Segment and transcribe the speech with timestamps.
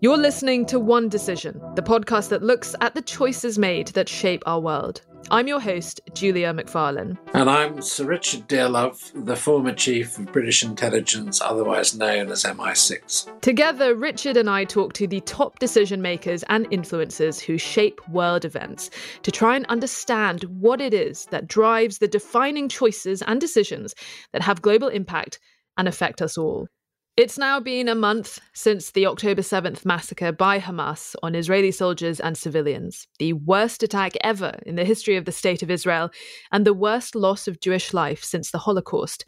[0.00, 4.42] You're listening to One Decision, the podcast that looks at the choices made that shape
[4.44, 5.00] our world.
[5.30, 7.16] I'm your host, Julia McFarlane.
[7.32, 13.40] And I'm Sir Richard Dearlove, the former Chief of British Intelligence, otherwise known as MI6.
[13.40, 18.44] Together, Richard and I talk to the top decision makers and influencers who shape world
[18.44, 18.90] events
[19.22, 23.94] to try and understand what it is that drives the defining choices and decisions
[24.34, 25.40] that have global impact
[25.78, 26.68] and affect us all.
[27.16, 32.20] It's now been a month since the October 7th massacre by Hamas on Israeli soldiers
[32.20, 36.10] and civilians, the worst attack ever in the history of the State of Israel,
[36.52, 39.24] and the worst loss of Jewish life since the Holocaust.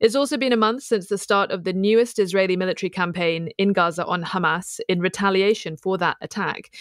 [0.00, 3.74] It's also been a month since the start of the newest Israeli military campaign in
[3.74, 6.74] Gaza on Hamas in retaliation for that attack.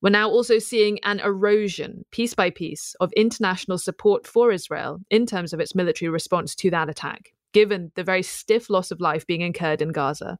[0.00, 5.26] We're now also seeing an erosion, piece by piece, of international support for Israel in
[5.26, 9.26] terms of its military response to that attack given the very stiff loss of life
[9.26, 10.38] being incurred in Gaza.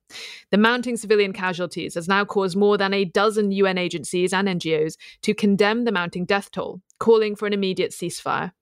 [0.51, 4.97] The mounting civilian casualties has now caused more than a dozen UN agencies and NGOs
[5.23, 8.53] to condemn the mounting death toll, calling for an immediate ceasefire.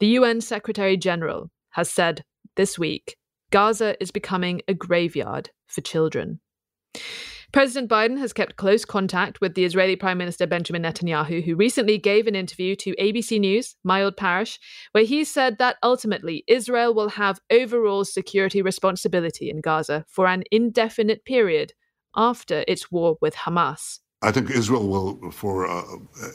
[0.00, 2.24] The UN Secretary General has said
[2.56, 3.16] this week
[3.50, 6.40] Gaza is becoming a graveyard for children.
[7.52, 11.98] President Biden has kept close contact with the Israeli Prime Minister Benjamin Netanyahu, who recently
[11.98, 14.58] gave an interview to ABC News, My Old Parish,
[14.92, 20.44] where he said that ultimately Israel will have overall security responsibility in Gaza for an
[20.50, 21.74] indefinite period
[22.16, 23.98] after its war with Hamas.
[24.22, 25.82] I think Israel will, for uh,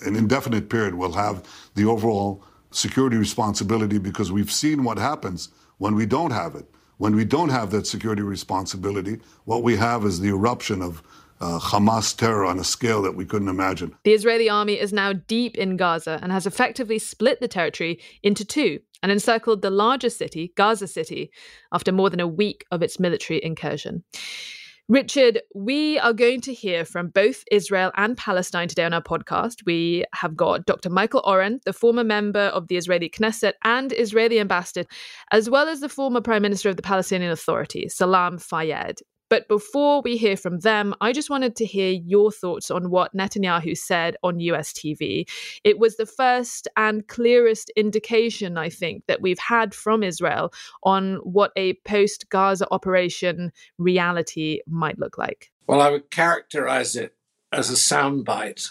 [0.06, 1.44] an indefinite period, will have
[1.74, 6.68] the overall security responsibility because we've seen what happens when we don't have it.
[6.98, 11.04] When we don't have that security responsibility, what we have is the eruption of
[11.40, 13.96] uh, Hamas terror on a scale that we couldn't imagine.
[14.04, 18.44] The Israeli army is now deep in Gaza and has effectively split the territory into
[18.44, 21.32] two and encircled the larger city, Gaza City,
[21.72, 24.04] after more than a week of its military incursion.
[24.90, 29.66] Richard, we are going to hear from both Israel and Palestine today on our podcast.
[29.66, 30.90] We have got Dr.
[30.90, 34.88] Michael Oren, the former member of the Israeli Knesset and Israeli ambassador,
[35.34, 39.02] as well as the former Prime Minister of the Palestinian Authority, Salam Fayyad.
[39.30, 43.16] But before we hear from them, I just wanted to hear your thoughts on what
[43.16, 45.28] Netanyahu said on US TV.
[45.64, 51.16] It was the first and clearest indication, I think, that we've had from Israel on
[51.18, 55.52] what a post Gaza operation reality might look like.
[55.68, 57.16] Well, I would characterize it
[57.52, 58.70] as a soundbite.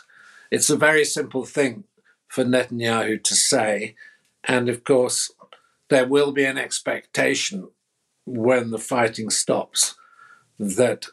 [0.51, 1.85] It's a very simple thing
[2.29, 3.95] for Netanyahu to say.
[4.45, 5.31] And of course,
[5.91, 7.69] there will be an expectation
[8.25, 9.95] when the fighting stops
[10.59, 11.07] that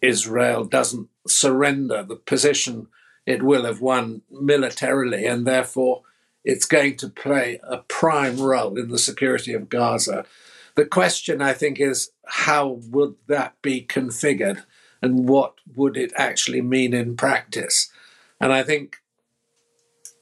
[0.00, 2.88] Israel doesn't surrender the position
[3.24, 6.02] it will have won militarily, and therefore
[6.44, 10.24] it's going to play a prime role in the security of Gaza.
[10.74, 14.64] The question, I think, is how would that be configured
[15.00, 17.92] and what would it actually mean in practice?
[18.40, 18.96] And I think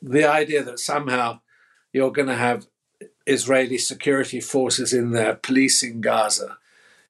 [0.03, 1.41] the idea that somehow
[1.93, 2.67] you're going to have
[3.27, 6.59] Israeli security forces in there policing Gaza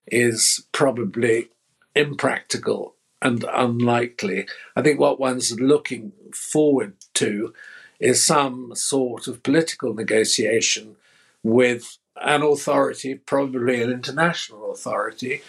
[0.07, 1.49] is probably
[1.95, 4.47] impractical and unlikely.
[4.75, 7.53] I think what one's looking forward to
[7.99, 10.95] is some sort of political negotiation
[11.43, 15.41] with an authority, probably an international authority,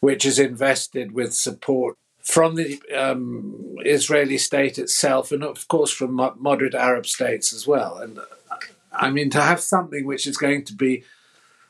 [0.00, 6.14] which is invested with support from the um, Israeli state itself and, of course, from
[6.38, 7.98] moderate Arab states as well.
[7.98, 8.18] And
[8.92, 11.04] I mean, to have something which is going to be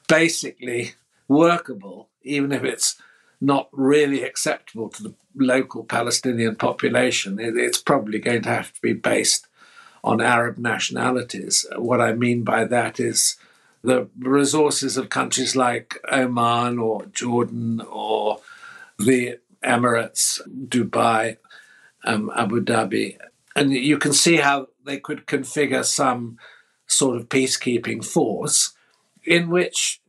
[0.09, 0.95] basically
[1.29, 2.97] workable, even if it's
[3.41, 8.93] not really acceptable to the local Palestinian population, it's probably going to have to be
[8.93, 9.47] based
[10.05, 11.67] on Arab nationalities.
[11.77, 13.37] What I mean by that is
[13.83, 18.41] the resources of countries like Oman or Jordan or
[18.99, 21.39] the Emirates, Dubai,
[22.05, 23.17] um, Abu Dhabi.
[23.57, 26.39] And you can see how they could configure some
[26.87, 28.75] sort of peacekeeping force
[29.25, 30.00] in which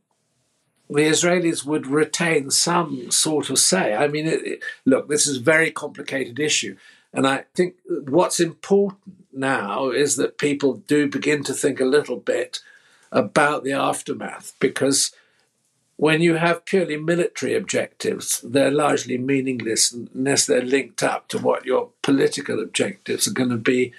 [0.94, 3.94] the Israelis would retain some sort of say.
[3.94, 6.76] I mean, it, it, look, this is a very complicated issue.
[7.12, 9.00] And I think what's important
[9.32, 12.60] now is that people do begin to think a little bit
[13.10, 15.12] about the aftermath because
[15.96, 21.64] when you have purely military objectives, they're largely meaningless unless they're linked up to what
[21.64, 23.92] your political objectives are going to be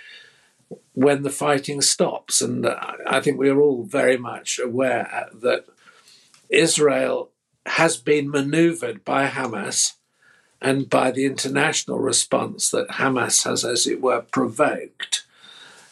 [0.94, 2.42] when the fighting stops.
[2.42, 5.66] And uh, I think we're all very much aware that
[6.54, 7.32] Israel
[7.66, 9.94] has been maneuvered by Hamas
[10.62, 15.26] and by the international response that Hamas has, as it were, provoked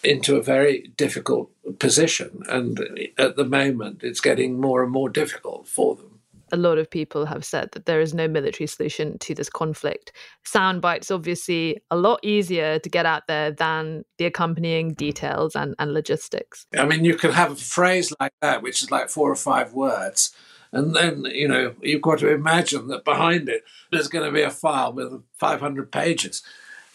[0.04, 2.44] into a very difficult position.
[2.48, 2.80] And
[3.18, 6.12] at the moment, it's getting more and more difficult for them.
[6.52, 10.12] a lot of people have said that there is no military solution to this conflict.
[10.44, 15.76] Sound bites obviously a lot easier to get out there than the accompanying details and,
[15.80, 16.66] and logistics.
[16.78, 19.74] I mean, you could have a phrase like that, which is like four or five
[19.74, 20.36] words.
[20.72, 24.42] And then, you know, you've got to imagine that behind it, there's going to be
[24.42, 26.44] a file with 500 pages.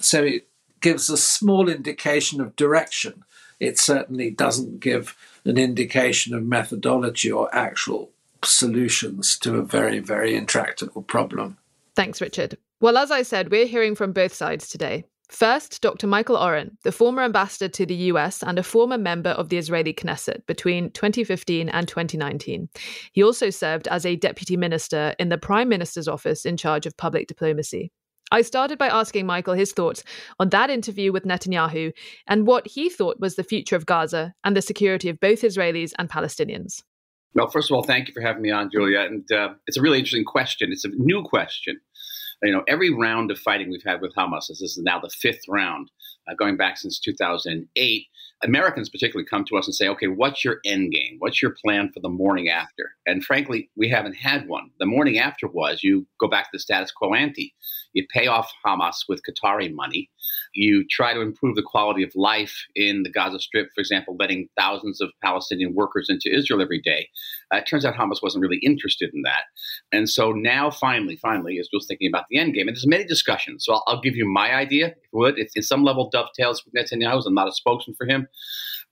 [0.00, 0.49] So it
[0.81, 3.25] gives a small indication of direction.
[3.61, 8.11] It certainly doesn't give an indication of methodology or actual
[8.43, 11.58] solutions to a very, very intractable problem.
[11.94, 12.58] Thanks, Richard.
[12.81, 15.05] Well, as I said, we're hearing from both sides today.
[15.28, 16.06] First, Dr.
[16.06, 19.93] Michael Oren, the former ambassador to the US and a former member of the Israeli
[19.93, 22.69] Knesset between 2015 and 2019.
[23.12, 26.96] He also served as a deputy minister in the Prime Minister's office in charge of
[26.96, 27.90] public diplomacy.
[28.31, 30.02] I started by asking Michael his thoughts
[30.40, 31.93] on that interview with Netanyahu
[32.26, 35.93] and what he thought was the future of Gaza and the security of both Israelis
[35.99, 36.82] and Palestinians.
[37.34, 39.00] Well, first of all, thank you for having me on, Julia.
[39.00, 40.73] And uh, it's a really interesting question.
[40.73, 41.78] It's a new question.
[42.42, 45.42] You know, every round of fighting we've had with Hamas, this is now the fifth
[45.48, 45.90] round,
[46.28, 48.06] uh, going back since 2008,
[48.42, 51.16] Americans particularly come to us and say, okay, what's your end game?
[51.18, 52.92] What's your plan for the morning after?
[53.06, 54.70] And frankly, we haven't had one.
[54.78, 57.54] The morning after was you go back to the status quo ante.
[57.94, 60.10] You pay off Hamas with Qatari money.
[60.54, 64.48] You try to improve the quality of life in the Gaza Strip, for example, letting
[64.58, 67.08] thousands of Palestinian workers into Israel every day.
[67.52, 69.44] Uh, it turns out Hamas wasn't really interested in that.
[69.92, 72.68] And so now, finally, finally, Israel's thinking about the end game.
[72.68, 73.64] And there's many discussions.
[73.64, 75.38] So I'll, I'll give you my idea, if you would.
[75.38, 77.22] It's in some level dovetails with Netanyahu.
[77.26, 78.28] I'm not a spokesman for him.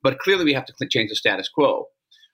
[0.03, 1.89] But clearly, we have to change the status quo.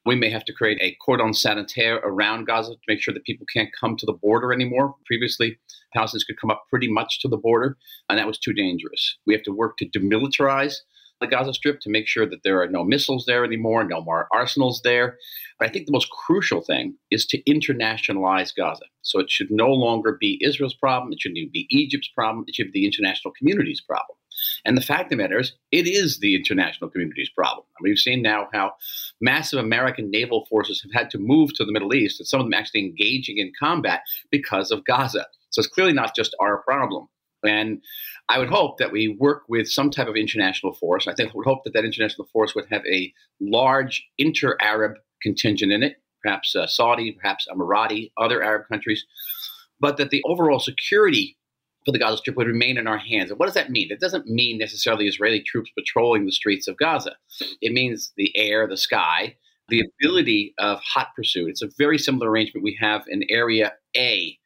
[0.07, 3.47] We may have to create a cordon sanitaire around Gaza to make sure that people
[3.53, 4.95] can't come to the border anymore.
[5.05, 5.59] Previously,
[5.95, 7.77] Palestinians could come up pretty much to the border,
[8.09, 9.19] and that was too dangerous.
[9.27, 10.77] We have to work to demilitarize
[11.21, 14.27] the Gaza Strip to make sure that there are no missiles there anymore, no more
[14.33, 15.19] arsenals there.
[15.59, 18.87] But I think the most crucial thing is to internationalize Gaza.
[19.03, 22.55] So it should no longer be Israel's problem, it shouldn't even be Egypt's problem, it
[22.55, 24.17] should be the international community's problem.
[24.65, 27.65] And the fact of the matter is, it is the international community's problem.
[27.79, 28.73] I mean, we've seen now how
[29.21, 32.47] massive American naval forces have had to move to the Middle East, and some of
[32.47, 35.27] them actually engaging in combat because of Gaza.
[35.51, 37.09] So it's clearly not just our problem.
[37.43, 37.81] And
[38.29, 41.09] I would hope that we work with some type of international force.
[41.09, 45.73] I think I would hope that that international force would have a large inter-Arab contingent
[45.73, 49.05] in it, perhaps uh, Saudi, perhaps Emirati, other Arab countries,
[49.81, 51.37] but that the overall security
[51.85, 53.31] for the Gaza Strip would remain in our hands.
[53.31, 53.91] And what does that mean?
[53.91, 57.17] It doesn't mean necessarily Israeli troops patrolling the streets of Gaza.
[57.61, 59.37] It means the air, the sky,
[59.69, 61.49] the ability of hot pursuit.
[61.49, 64.37] It's a very similar arrangement we have in Area A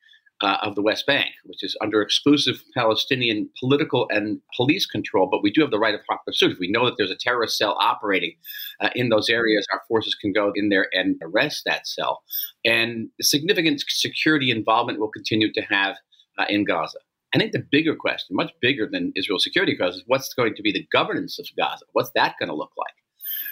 [0.42, 5.42] uh, of the West Bank, which is under exclusive Palestinian political and police control, but
[5.42, 6.52] we do have the right of hot pursuit.
[6.52, 8.34] If we know that there's a terrorist cell operating
[8.80, 12.22] uh, in those areas, our forces can go in there and arrest that cell.
[12.64, 15.96] And significant security involvement will continue to have
[16.38, 16.98] uh, in Gaza.
[17.34, 20.62] I think the bigger question, much bigger than Israel's security crisis, is what's going to
[20.62, 21.84] be the governance of Gaza?
[21.92, 22.94] What's that going to look like?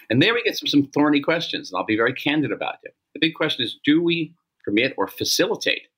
[0.08, 2.94] And there we get some, some thorny questions, and I'll be very candid about it.
[3.14, 4.34] The big question is do we
[4.64, 5.88] permit or facilitate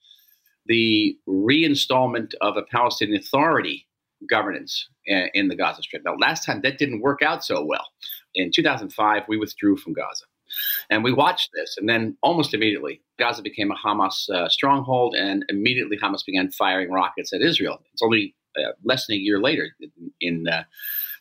[0.67, 3.87] the reinstallment of a Palestinian Authority
[4.31, 6.03] governance uh, in the Gaza Strip?
[6.05, 7.87] Now, last time that didn't work out so well.
[8.35, 10.25] In 2005, we withdrew from Gaza.
[10.91, 15.45] And we watched this, and then almost immediately, Gaza became a Hamas uh, stronghold, and
[15.49, 17.81] immediately Hamas began firing rockets at Israel.
[17.93, 19.71] It's only uh, less than a year later,
[20.21, 20.65] in, uh,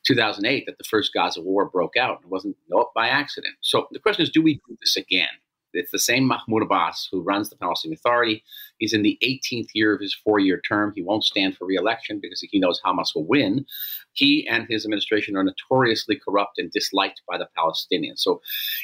[0.06, 2.20] 2008, that the first Gaza war broke out.
[2.24, 2.58] It wasn't
[2.94, 3.56] by accident.
[3.62, 5.30] So the question is do we do this again?
[5.74, 8.44] It's the same Mahmoud Abbas who runs the Palestinian Authority.
[8.77, 10.94] He's in the 18th year of his four year term.
[10.96, 13.65] He won't stand for reelection because he knows Hamas will win.
[14.13, 18.20] He and his administration are notoriously corrupt and disliked by the Palestinians.
[18.20, 18.42] So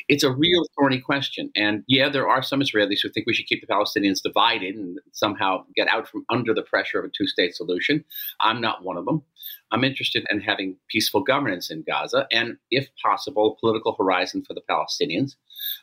[0.07, 1.51] it's a real thorny question.
[1.55, 4.99] And yeah, there are some Israelis who think we should keep the Palestinians divided and
[5.11, 8.03] somehow get out from under the pressure of a two state solution.
[8.39, 9.21] I'm not one of them.
[9.71, 14.53] I'm interested in having peaceful governance in Gaza and, if possible, a political horizon for
[14.53, 15.35] the Palestinians.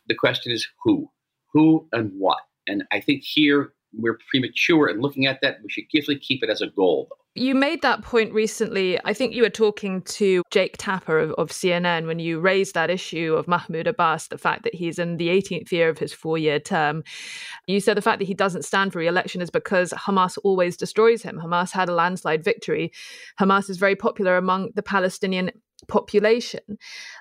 [0.09, 1.11] The question is who?
[1.53, 2.39] Who and what?
[2.67, 5.59] And I think here we're premature in looking at that.
[5.63, 7.17] We should carefully keep it as a goal, though.
[7.39, 8.99] You made that point recently.
[9.05, 12.89] I think you were talking to Jake Tapper of, of, CNN when you raised that
[12.89, 16.39] issue of Mahmoud Abbas, the fact that he's in the 18th year of his four
[16.39, 17.05] year term.
[17.67, 20.79] You said the fact that he doesn't stand for re election is because Hamas always
[20.79, 21.39] destroys him.
[21.39, 22.91] Hamas had a landslide victory.
[23.39, 25.51] Hamas is very popular among the Palestinian
[25.89, 26.79] population.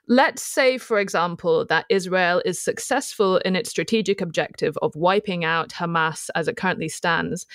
[0.07, 5.69] Let's say, for example, that Israel is successful in its strategic objective of wiping out
[5.69, 7.45] Hamas as it currently stands.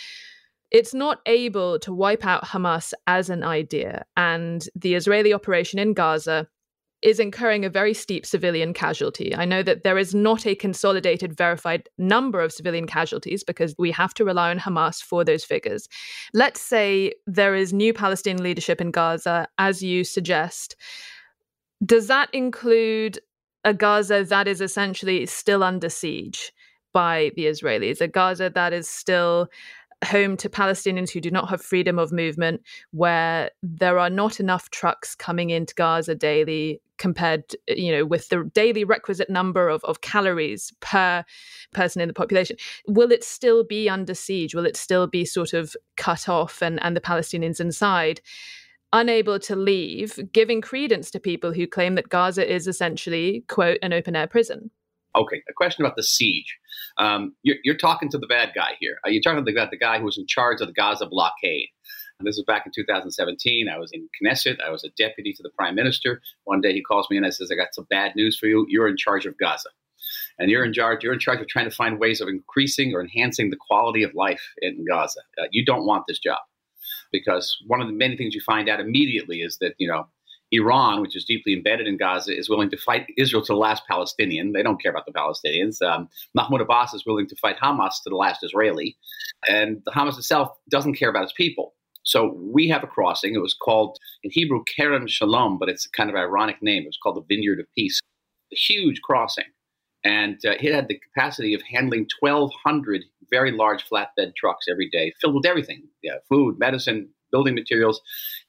[0.71, 5.95] It's not able to wipe out Hamas as an idea, and the Israeli operation in
[5.95, 6.47] Gaza
[7.03, 9.35] is incurring a very steep civilian casualty.
[9.35, 13.91] I know that there is not a consolidated verified number of civilian casualties because we
[13.93, 15.89] have to rely on Hamas for those figures.
[16.35, 20.77] Let's say there is new Palestinian leadership in Gaza, as you suggest.
[21.85, 23.19] Does that include
[23.65, 26.53] a Gaza that is essentially still under siege
[26.93, 29.49] by the Israelis, a Gaza that is still
[30.05, 34.71] home to Palestinians who do not have freedom of movement, where there are not enough
[34.71, 40.03] trucks coming into Gaza daily compared, you know, with the daily requisite number of, of
[40.03, 41.25] calories per
[41.73, 42.57] person in the population.
[42.87, 44.55] Will it still be under siege?
[44.55, 48.21] Will it still be sort of cut off and, and the Palestinians inside?
[48.93, 53.93] Unable to leave, giving credence to people who claim that Gaza is essentially, quote, an
[53.93, 54.71] open air prison.
[55.17, 56.57] Okay, a question about the siege.
[56.97, 58.99] Um, you're, you're, talking to the bad guy here.
[59.05, 61.69] Uh, you're talking about the guy who was in charge of the Gaza blockade.
[62.19, 63.69] And this was back in 2017.
[63.69, 64.61] I was in Knesset.
[64.65, 66.21] I was a deputy to the prime minister.
[66.45, 68.67] One day he calls me and I says, "I got some bad news for you.
[68.69, 69.71] You're in charge of Gaza,
[70.39, 71.03] and you're in charge.
[71.03, 74.15] You're in charge of trying to find ways of increasing or enhancing the quality of
[74.15, 75.21] life in Gaza.
[75.41, 76.41] Uh, you don't want this job."
[77.11, 80.07] Because one of the many things you find out immediately is that you know
[80.53, 83.85] Iran, which is deeply embedded in Gaza, is willing to fight Israel to the last
[83.89, 84.53] Palestinian.
[84.53, 85.81] They don't care about the Palestinians.
[85.83, 88.97] Um, Mahmoud Abbas is willing to fight Hamas to the last Israeli.
[89.49, 91.75] And Hamas itself doesn't care about its people.
[92.03, 93.35] So we have a crossing.
[93.35, 96.83] It was called, in Hebrew, Kerem Shalom, but it's a kind of ironic name.
[96.83, 98.01] It was called the Vineyard of Peace.
[98.53, 99.45] A huge crossing.
[100.03, 105.13] And uh, it had the capacity of handling 1,200 very large flatbed trucks every day,
[105.21, 108.01] filled with everything yeah, food, medicine, building materials,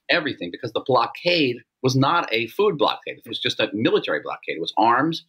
[0.09, 3.17] everything, because the blockade was not a food blockade.
[3.17, 4.57] It was just a military blockade.
[4.57, 5.23] It was arms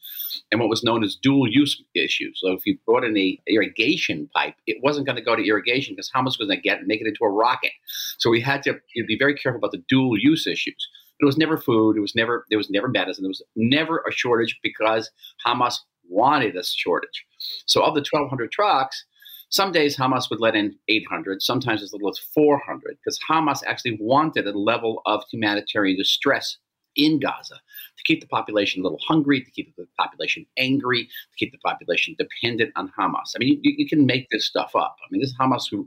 [0.51, 2.41] and what was known as dual use issues.
[2.43, 5.95] So if you brought in a irrigation pipe, it wasn't going to go to irrigation
[5.95, 7.73] because Hamas was going to get it, make it into a rocket.
[8.19, 10.89] So we had to be very careful about the dual use issues.
[11.21, 11.97] It was never food.
[11.97, 13.23] It was never there was never medicine.
[13.23, 15.11] There was never a shortage because
[15.47, 15.77] Hamas
[16.09, 17.25] wanted a shortage.
[17.67, 19.05] So of the 1,200 trucks,
[19.53, 23.99] some days Hamas would let in 800, sometimes as little as 400, because Hamas actually
[24.01, 26.57] wanted a level of humanitarian distress
[26.97, 31.37] in Gaza to keep the population a little hungry, to keep the population angry, to
[31.39, 33.33] keep the population dependent on Hamas.
[33.37, 34.97] I mean, you, you can make this stuff up.
[35.03, 35.87] I mean, this is Hamas who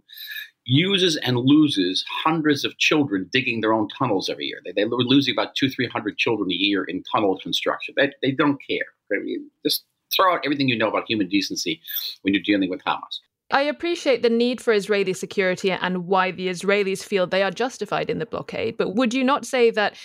[0.65, 4.61] uses and loses hundreds of children digging their own tunnels every year.
[4.63, 7.95] They, they were losing about two, 300 children a year in tunnel construction.
[7.97, 8.85] They, they don't care.
[9.11, 11.81] I mean, just throw out everything you know about human decency
[12.21, 13.19] when you're dealing with Hamas.
[13.51, 18.09] I appreciate the need for Israeli security and why the Israelis feel they are justified
[18.09, 18.77] in the blockade.
[18.77, 19.95] But would you not say that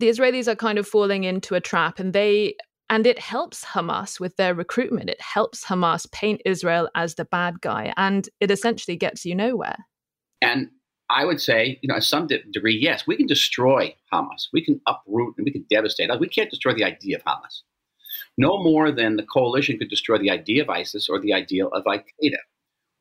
[0.00, 2.56] the Israelis are kind of falling into a trap and they
[2.90, 5.08] and it helps Hamas with their recruitment.
[5.08, 9.76] It helps Hamas paint Israel as the bad guy and it essentially gets you nowhere.
[10.42, 10.68] And
[11.08, 14.48] I would say, you know, to some degree, yes, we can destroy Hamas.
[14.52, 16.10] We can uproot and we can devastate.
[16.20, 17.62] We can't destroy the idea of Hamas.
[18.36, 21.82] No more than the coalition could destroy the idea of ISIS or the idea of
[21.86, 22.36] Al Qaeda.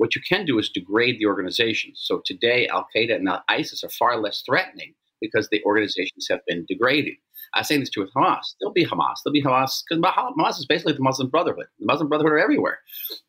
[0.03, 2.01] What you can do is degrade the organizations.
[2.03, 6.65] So today, Al Qaeda and ISIS are far less threatening because the organizations have been
[6.67, 7.13] degraded.
[7.53, 8.53] I say this too with Hamas.
[8.59, 9.19] There'll be Hamas.
[9.23, 11.67] There'll be Hamas because Hamas is basically the Muslim Brotherhood.
[11.79, 12.79] The Muslim Brotherhood are everywhere.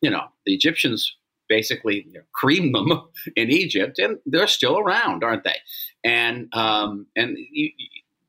[0.01, 1.15] You know, the Egyptians
[1.47, 2.89] basically you know, creamed them
[3.37, 5.59] in Egypt, and they're still around, aren't they?
[6.03, 7.69] And um, and you,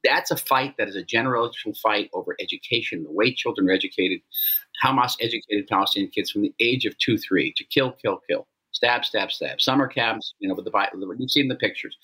[0.07, 4.21] that's a fight that is a generational fight over education, the way children are educated.
[4.85, 9.05] Hamas educated Palestinian kids from the age of two, three to kill, kill, kill, stab,
[9.05, 9.61] stab, stab.
[9.61, 11.97] Summer camps, you know, with the you've seen the pictures.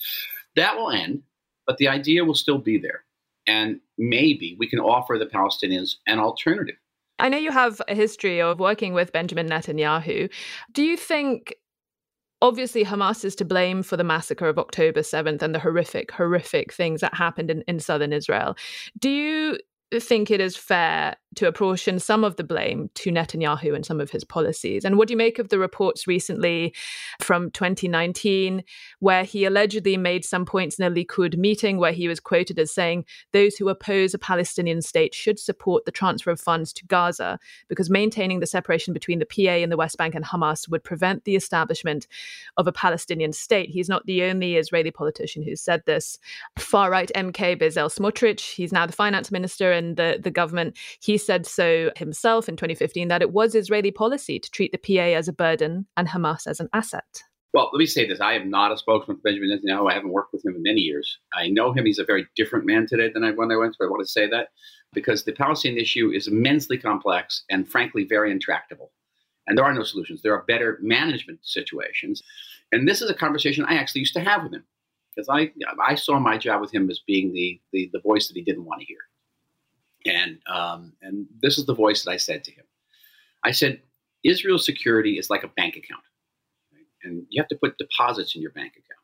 [0.57, 1.23] That will end,
[1.67, 3.05] but the idea will still be there.
[3.47, 6.76] And maybe we can offer the Palestinians an alternative.
[7.19, 10.31] I know you have a history of working with Benjamin Netanyahu.
[10.73, 11.55] Do you think
[12.43, 16.73] obviously Hamas is to blame for the massacre of October 7th and the horrific, horrific
[16.73, 18.57] things that happened in, in southern Israel.
[18.99, 19.59] Do you
[20.00, 24.11] think it is fair to apportion some of the blame to Netanyahu and some of
[24.11, 24.85] his policies.
[24.85, 26.75] And what do you make of the reports recently
[27.21, 28.62] from 2019,
[29.01, 32.73] where he allegedly made some points in a Likud meeting where he was quoted as
[32.73, 37.39] saying those who oppose a Palestinian state should support the transfer of funds to Gaza
[37.69, 41.25] because maintaining the separation between the PA and the West Bank and Hamas would prevent
[41.25, 42.07] the establishment
[42.57, 43.71] of a Palestinian state.
[43.71, 46.19] He's not the only Israeli politician who said this.
[46.59, 50.77] Far right MK Bezalel Smotrich, he's now the finance minister in the, the government.
[51.01, 55.17] He said so himself in 2015 that it was Israeli policy to treat the PA
[55.17, 57.23] as a burden and Hamas as an asset.
[57.55, 58.21] Well, let me say this.
[58.21, 59.91] I am not a spokesman for Benjamin Netanyahu.
[59.91, 61.19] I haven't worked with him in many years.
[61.35, 61.85] I know him.
[61.85, 64.11] He's a very different man today than I, when I went, but I want to
[64.11, 64.49] say that
[64.95, 68.91] because the Palestinian issue is immensely complex and, frankly, very intractable.
[69.47, 70.23] And there are no solutions.
[70.23, 72.23] There are better management situations.
[72.71, 74.64] And this is a conversation I actually used to have with him
[75.14, 75.52] because I,
[75.85, 78.64] I saw my job with him as being the, the, the voice that he didn't
[78.64, 78.99] want to hear
[80.07, 82.65] And, um, and this is the voice that I said to him.
[83.45, 83.81] I said,
[84.25, 86.03] Israel's security is like a bank account,
[86.73, 86.87] right?
[87.03, 89.01] and you have to put deposits in your bank account.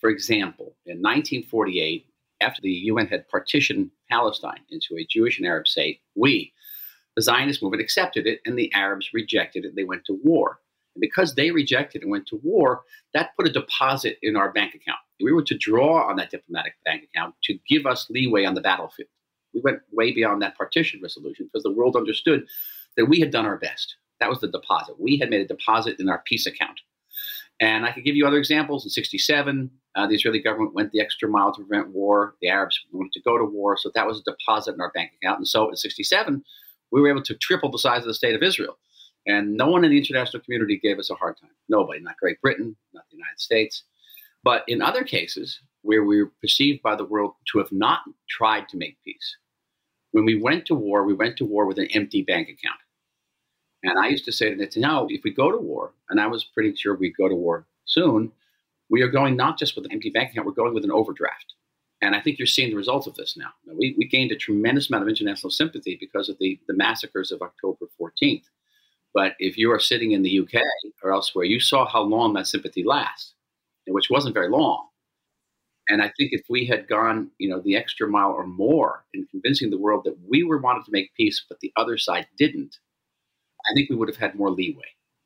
[0.00, 2.06] For example, in 1948,
[2.40, 6.52] after the UN had partitioned Palestine into a Jewish and Arab state, we,
[7.16, 9.74] the Zionist movement, accepted it, and the Arabs rejected it.
[9.74, 10.60] They went to war.
[10.94, 12.82] And because they rejected and went to war,
[13.14, 14.98] that put a deposit in our bank account.
[15.20, 18.60] We were to draw on that diplomatic bank account to give us leeway on the
[18.60, 19.08] battlefield.
[19.54, 22.46] We went way beyond that partition resolution because the world understood
[22.96, 23.96] that we had done our best.
[24.20, 25.00] That was the deposit.
[25.00, 26.80] We had made a deposit in our peace account.
[27.60, 28.84] And I could give you other examples.
[28.84, 32.34] In 67, uh, the Israeli government went the extra mile to prevent war.
[32.40, 33.76] The Arabs wanted to go to war.
[33.76, 35.38] So that was a deposit in our bank account.
[35.38, 36.42] And so in 67,
[36.90, 38.76] we were able to triple the size of the state of Israel.
[39.26, 41.50] And no one in the international community gave us a hard time.
[41.68, 43.84] Nobody, not Great Britain, not the United States.
[44.42, 48.68] But in other cases, where we were perceived by the world to have not tried
[48.68, 49.36] to make peace,
[50.14, 52.78] when we went to war, we went to war with an empty bank account.
[53.82, 56.44] And I used to say to Netanyahu, if we go to war, and I was
[56.44, 58.30] pretty sure we'd go to war soon,
[58.88, 61.54] we are going not just with an empty bank account, we're going with an overdraft.
[62.00, 63.50] And I think you're seeing the results of this now.
[63.66, 67.42] We, we gained a tremendous amount of international sympathy because of the, the massacres of
[67.42, 68.44] October 14th.
[69.14, 70.62] But if you are sitting in the UK
[71.02, 73.34] or elsewhere, you saw how long that sympathy lasts,
[73.88, 74.86] which wasn't very long.
[75.88, 79.26] And I think if we had gone, you know, the extra mile or more in
[79.30, 82.76] convincing the world that we were wanted to make peace, but the other side didn't,
[83.70, 84.84] I think we would have had more leeway.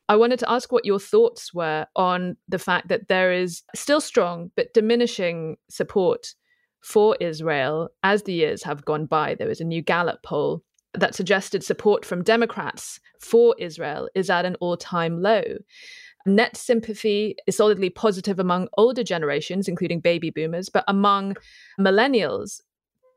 [0.09, 4.01] I wanted to ask what your thoughts were on the fact that there is still
[4.01, 6.35] strong but diminishing support
[6.81, 9.35] for Israel as the years have gone by.
[9.35, 10.63] There was a new Gallup poll
[10.95, 15.43] that suggested support from Democrats for Israel is at an all time low.
[16.29, 21.37] Net sympathy is solidly positive among older generations, including baby boomers, but among
[21.81, 22.61] millennials,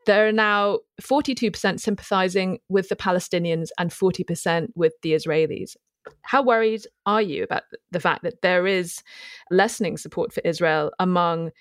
[0.05, 5.75] there are now 42% sympathizing with the Palestinians and 40% with the Israelis.
[6.23, 9.03] How worried are you about the fact that there is
[9.51, 11.51] lessening support for Israel among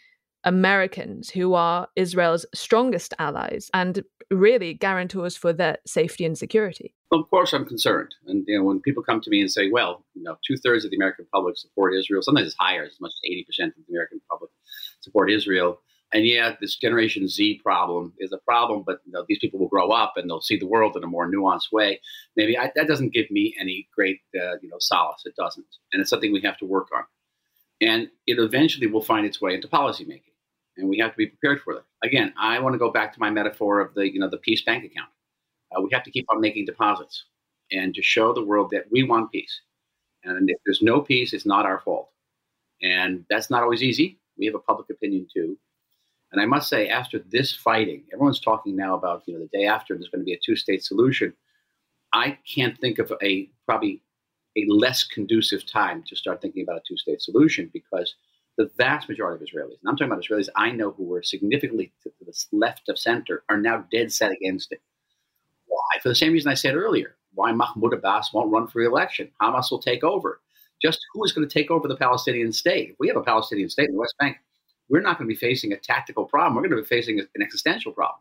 [0.44, 6.94] Americans who are Israel's strongest allies and really guarantors for their safety and security?
[7.12, 8.14] Of course, I'm concerned.
[8.26, 10.84] And you know, when people come to me and say, "Well, you know, two thirds
[10.84, 13.86] of the American public support Israel," sometimes it's higher, as much as 80 percent of
[13.86, 14.50] the American public
[15.00, 15.80] support Israel.
[16.12, 19.68] And yeah, this Generation Z problem is a problem, but you know, these people will
[19.68, 22.00] grow up and they'll see the world in a more nuanced way.
[22.36, 25.22] Maybe I, that doesn't give me any great, uh, you know, solace.
[25.24, 27.04] It doesn't, and it's something we have to work on.
[27.80, 30.29] And it eventually will find its way into policymaking,
[30.80, 31.84] and we have to be prepared for that.
[32.02, 34.62] Again, I want to go back to my metaphor of the, you know, the peace
[34.62, 35.10] bank account.
[35.70, 37.24] Uh, we have to keep on making deposits
[37.70, 39.60] and to show the world that we want peace.
[40.24, 42.10] And if there's no peace, it's not our fault.
[42.82, 44.18] And that's not always easy.
[44.38, 45.56] We have a public opinion too.
[46.32, 49.66] And I must say, after this fighting, everyone's talking now about you know the day
[49.66, 51.32] after there's going to be a two-state solution.
[52.12, 54.02] I can't think of a probably
[54.56, 58.14] a less conducive time to start thinking about a two-state solution because
[58.60, 61.92] the vast majority of Israelis, and I'm talking about Israelis I know who were significantly
[62.02, 64.82] to the left of center, are now dead set against it.
[65.66, 65.98] Why?
[66.02, 67.16] For the same reason I said earlier.
[67.32, 69.30] Why Mahmoud Abbas won't run for re-election?
[69.40, 70.42] Hamas will take over.
[70.82, 72.90] Just who is going to take over the Palestinian state?
[72.90, 74.36] If we have a Palestinian state in the West Bank,
[74.90, 76.54] we're not going to be facing a tactical problem.
[76.54, 78.20] We're going to be facing an existential problem.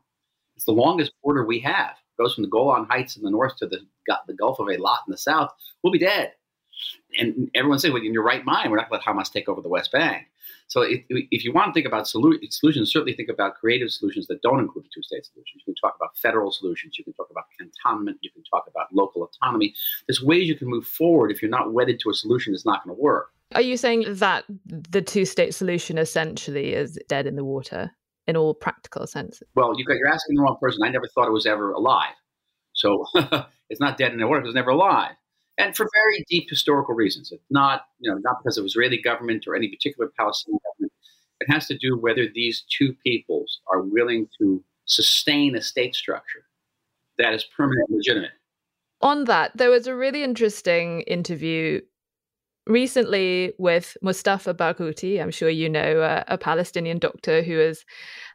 [0.56, 1.92] It's the longest border we have.
[1.92, 3.80] It goes from the Golan Heights in the north to the,
[4.28, 5.52] the Gulf of Eilat in the south.
[5.84, 6.34] We'll be dead.
[7.18, 9.50] And everyone says, well, in your right mind, we're not going to let Hamas take
[9.50, 10.28] over the West Bank.
[10.68, 14.42] So if, if you want to think about solutions, certainly think about creative solutions that
[14.42, 15.64] don't include the two-state solutions.
[15.66, 16.98] You can talk about federal solutions.
[16.98, 18.18] You can talk about cantonment.
[18.22, 19.74] You can talk about local autonomy.
[20.08, 22.84] There's ways you can move forward if you're not wedded to a solution that's not
[22.86, 23.30] going to work.
[23.56, 27.92] Are you saying that the two state solution essentially is dead in the water
[28.28, 29.48] in all practical senses?
[29.56, 30.84] Well, you are asking the wrong person.
[30.84, 32.14] I never thought it was ever alive.
[32.74, 33.06] So
[33.70, 35.14] it's not dead in the water, it was never alive.
[35.60, 37.32] And for very deep historical reasons.
[37.32, 40.94] It's not, you know, not because of Israeli government or any particular Palestinian government.
[41.42, 46.46] It has to do whether these two peoples are willing to sustain a state structure
[47.18, 48.32] that is permanent legitimate.
[49.02, 51.82] On that, there was a really interesting interview
[52.68, 57.84] recently with Mustafa Barghouti, I'm sure you know, uh, a Palestinian doctor who has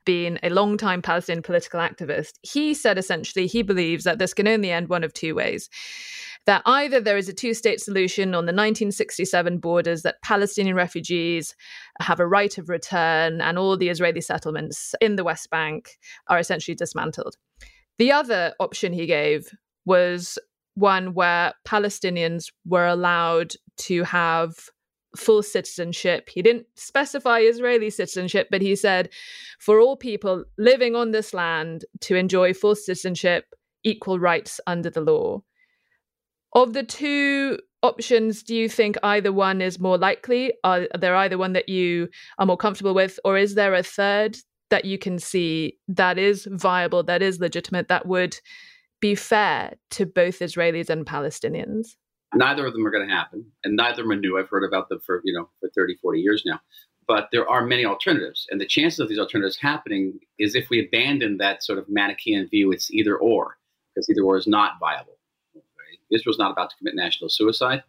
[0.04, 2.32] been a long-time Palestinian political activist.
[2.42, 5.70] He said essentially he believes that this can only end one of two ways.
[6.46, 11.54] That either there is a two state solution on the 1967 borders, that Palestinian refugees
[12.00, 15.90] have a right of return, and all the Israeli settlements in the West Bank
[16.28, 17.36] are essentially dismantled.
[17.98, 19.48] The other option he gave
[19.86, 20.38] was
[20.74, 24.54] one where Palestinians were allowed to have
[25.16, 26.28] full citizenship.
[26.28, 29.10] He didn't specify Israeli citizenship, but he said
[29.60, 33.46] for all people living on this land to enjoy full citizenship,
[33.84, 35.42] equal rights under the law.
[36.54, 40.52] Of the two options, do you think either one is more likely?
[40.62, 44.36] Are there either one that you are more comfortable with, or is there a third
[44.70, 48.36] that you can see that is viable, that is legitimate, that would
[49.00, 51.96] be fair to both Israelis and Palestinians?
[52.34, 54.38] Neither of them are going to happen, and neither of them are new.
[54.38, 56.60] I've heard about them for you know for 30, 40 years now.
[57.06, 60.86] But there are many alternatives, and the chances of these alternatives happening is if we
[60.86, 63.58] abandon that sort of Manichaean view, it's either or,
[63.94, 65.18] because either or is not viable.
[66.10, 67.82] Israel's not about to commit national suicide,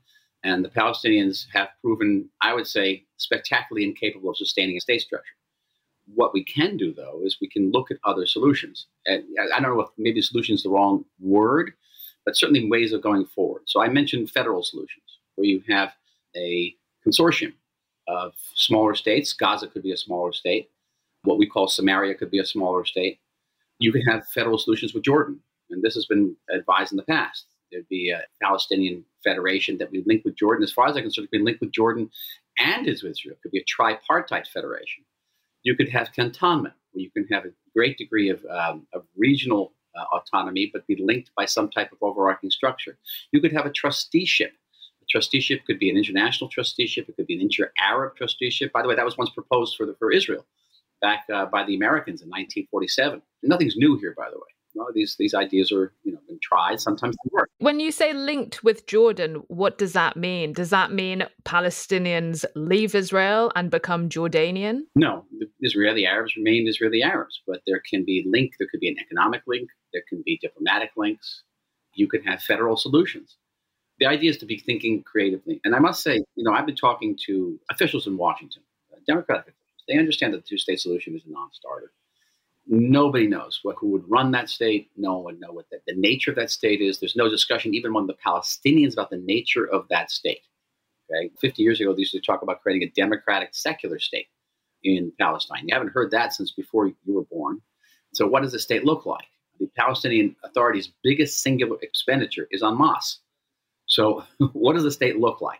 [0.43, 5.33] and the Palestinians have proven, I would say, spectacularly incapable of sustaining a state structure.
[6.13, 8.85] What we can do, though, is we can look at other solutions.
[9.07, 11.73] And I don't know if maybe solution is the wrong word,
[12.25, 13.63] but certainly ways of going forward.
[13.65, 15.93] So I mentioned federal solutions, where you have
[16.35, 16.75] a
[17.05, 17.53] consortium
[18.07, 19.33] of smaller states.
[19.33, 20.69] Gaza could be a smaller state.
[21.23, 23.19] What we call Samaria could be a smaller state.
[23.79, 25.39] You can have federal solutions with Jordan,
[25.71, 27.47] and this has been advised in the past.
[27.71, 30.63] There'd be a Palestinian federation that we link with Jordan.
[30.63, 32.09] As far as I can it could be linked with Jordan
[32.57, 33.15] and Israel.
[33.15, 35.03] It could be a tripartite federation.
[35.63, 39.73] You could have cantonment, where you can have a great degree of, um, of regional
[39.97, 42.97] uh, autonomy, but be linked by some type of overarching structure.
[43.31, 44.51] You could have a trusteeship.
[45.01, 47.09] A trusteeship could be an international trusteeship.
[47.09, 48.71] It could be an inter-Arab trusteeship.
[48.71, 50.45] By the way, that was once proposed for the, for Israel
[51.01, 53.21] back uh, by the Americans in 1947.
[53.43, 54.54] Nothing's new here, by the way.
[54.75, 56.79] No, these these ideas are you know been tried.
[56.81, 57.49] Sometimes they work.
[57.59, 60.51] When you say linked with Jordan, what does that mean?
[60.51, 64.81] Does that mean Palestinians leave Israel and become Jordanian?
[64.95, 68.55] No, the Israeli Arabs remain Israeli Arabs, but there can be link.
[68.59, 69.69] There could be an economic link.
[69.93, 71.43] There can be diplomatic links.
[71.93, 73.37] You can have federal solutions.
[73.99, 75.61] The idea is to be thinking creatively.
[75.63, 78.61] And I must say, you know, I've been talking to officials in Washington,
[78.91, 79.83] uh, Democratic officials.
[79.87, 81.91] They understand that the two-state solution is a non-starter
[82.67, 84.89] Nobody knows what who would run that state.
[84.97, 86.99] No one would know what the, the nature of that state is.
[86.99, 90.41] There's no discussion even among the Palestinians about the nature of that state.
[91.11, 94.27] Okay, 50 years ago, they used to talk about creating a democratic secular state
[94.83, 95.67] in Palestine.
[95.67, 97.61] You haven't heard that since before you were born.
[98.13, 99.25] So, what does the state look like?
[99.59, 103.17] The Palestinian Authority's biggest singular expenditure is on Hamas.
[103.85, 104.23] So,
[104.53, 105.59] what does the state look like?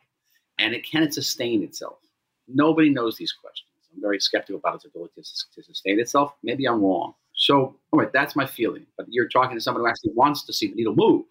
[0.58, 2.00] And it can it sustain itself?
[2.48, 3.70] Nobody knows these questions.
[3.96, 5.24] I'm very skeptical about its ability to,
[5.56, 6.34] to sustain itself.
[6.44, 7.14] Maybe I'm wrong.
[7.34, 8.86] So, all right, that's my feeling.
[8.98, 11.26] But you're talking to someone who actually wants to see the needle move.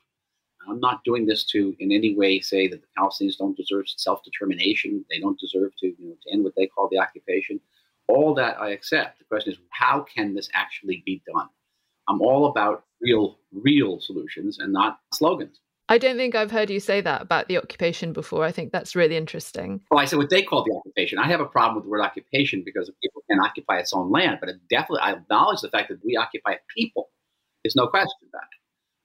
[0.68, 5.04] I'm not doing this to in any way say that the Palestinians don't deserve self-determination.
[5.10, 7.60] They don't deserve to, you know, to end what they call the occupation.
[8.08, 9.18] All that I accept.
[9.18, 11.48] The question is, how can this actually be done?
[12.08, 15.60] I'm all about real, real solutions and not slogans.
[15.88, 18.44] I don't think I've heard you say that about the occupation before.
[18.44, 19.82] I think that's really interesting.
[19.90, 21.18] Well, I said what they call the occupation.
[21.18, 24.38] I have a problem with the word occupation because people can occupy its own land,
[24.40, 27.10] but it definitely I acknowledge the fact that we occupy people.
[27.62, 28.60] There's no question about it.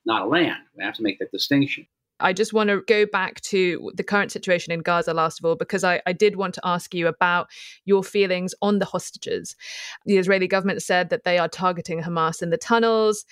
[0.05, 0.63] Not a land.
[0.75, 1.85] We have to make that distinction.
[2.19, 5.55] I just want to go back to the current situation in Gaza, last of all,
[5.55, 7.47] because I, I, did want to ask you about
[7.85, 9.55] your feelings on the hostages.
[10.05, 13.25] The Israeli government said that they are targeting Hamas in the tunnels.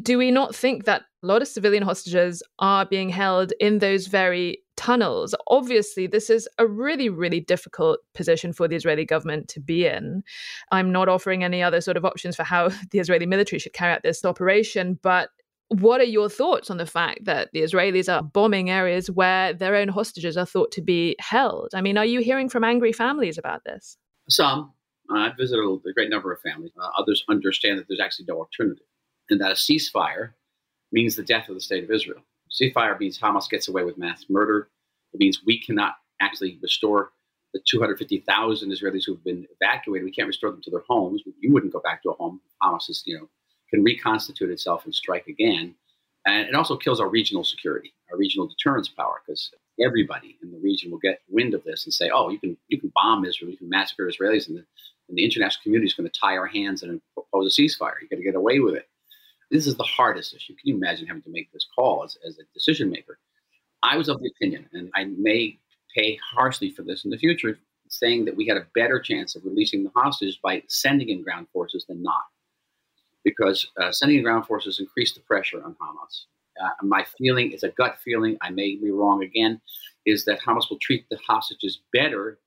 [0.00, 4.06] Do we not think that a lot of civilian hostages are being held in those
[4.08, 5.34] very tunnels?
[5.48, 10.22] Obviously, this is a really, really difficult position for the Israeli government to be in.
[10.72, 13.92] I'm not offering any other sort of options for how the Israeli military should carry
[13.92, 15.30] out this operation, but
[15.68, 19.74] what are your thoughts on the fact that the Israelis are bombing areas where their
[19.74, 21.70] own hostages are thought to be held?
[21.74, 23.96] I mean, are you hearing from angry families about this?
[24.28, 24.72] Some.
[25.10, 26.72] I've visited a great number of families.
[26.80, 28.86] Uh, others understand that there's actually no alternative,
[29.28, 30.32] and that a ceasefire
[30.90, 32.22] means the death of the state of Israel.
[32.50, 34.68] Ceasefire means Hamas gets away with mass murder.
[35.12, 37.10] It means we cannot actually restore
[37.52, 40.04] the 250,000 Israelis who've been evacuated.
[40.04, 41.22] We can't restore them to their homes.
[41.40, 42.40] You wouldn't go back to a home.
[42.62, 43.28] Hamas is, you know,
[43.72, 45.74] can reconstitute itself and strike again.
[46.26, 50.58] And it also kills our regional security, our regional deterrence power, because everybody in the
[50.58, 53.50] region will get wind of this and say, "Oh, you can you can bomb Israel,
[53.50, 54.64] you can massacre Israelis, and the,
[55.08, 57.94] and the international community is going to tie our hands and impose a ceasefire.
[58.00, 58.88] You got to get away with it."
[59.50, 60.54] This is the hardest issue.
[60.54, 63.18] Can you imagine having to make this call as, as a decision maker?
[63.82, 65.58] I was of the opinion, and I may
[65.94, 67.58] pay harshly for this in the future,
[67.88, 71.48] saying that we had a better chance of releasing the hostages by sending in ground
[71.52, 72.22] forces than not
[73.24, 76.24] because uh, sending ground forces increased the pressure on Hamas.
[76.62, 79.60] Uh, my feeling is a gut feeling, I may be wrong again,
[80.04, 82.38] is that Hamas will treat the hostages better,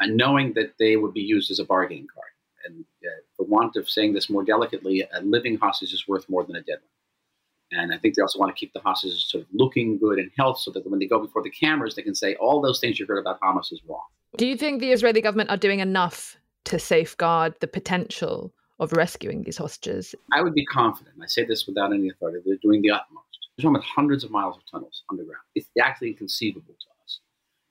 [0.00, 2.26] uh, knowing that they would be used as a bargaining card.
[2.66, 6.44] And uh, for want of saying this more delicately, a living hostage is worth more
[6.44, 7.80] than a dead one.
[7.80, 10.30] And I think they also want to keep the hostages sort of looking good and
[10.38, 12.98] health so that when they go before the cameras, they can say all those things
[12.98, 14.04] you heard about Hamas is wrong.
[14.36, 19.42] Do you think the Israeli government are doing enough to safeguard the potential of rescuing
[19.42, 20.14] these hostages?
[20.32, 21.16] I would be confident.
[21.22, 22.40] I say this without any authority.
[22.44, 23.24] They're doing the utmost.
[23.56, 25.42] They're talking about hundreds of miles of tunnels underground.
[25.54, 27.20] It's actually inconceivable to us.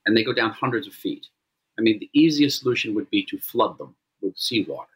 [0.06, 1.26] And they go down hundreds of feet.
[1.78, 4.88] I mean, the easiest solution would be to flood them with seawater,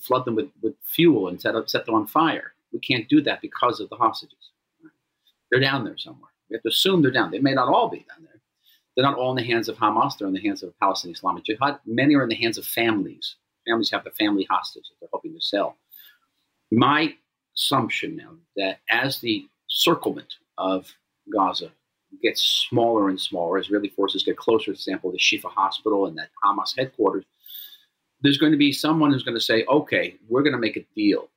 [0.00, 2.54] flood them with, with fuel and set, up, set them on fire.
[2.72, 4.50] We can't do that because of the hostages.
[5.50, 6.30] They're down there somewhere.
[6.48, 7.30] We have to assume they're down.
[7.30, 8.40] They may not all be down there.
[8.96, 10.16] They're not all in the hands of Hamas.
[10.16, 11.78] They're in the hands of Palestinian Islamic Jihad.
[11.84, 13.36] Many are in the hands of families.
[13.66, 15.76] Families have the family hostage that they're hoping to sell.
[16.70, 17.14] My
[17.56, 20.92] assumption now that as the circlement of
[21.32, 21.70] Gaza
[22.22, 26.30] gets smaller and smaller, Israeli forces get closer, for example, the Shifa hospital and that
[26.44, 27.24] Hamas headquarters,
[28.20, 30.86] there's going to be someone who's going to say, okay, we're going to make a
[30.94, 31.28] deal.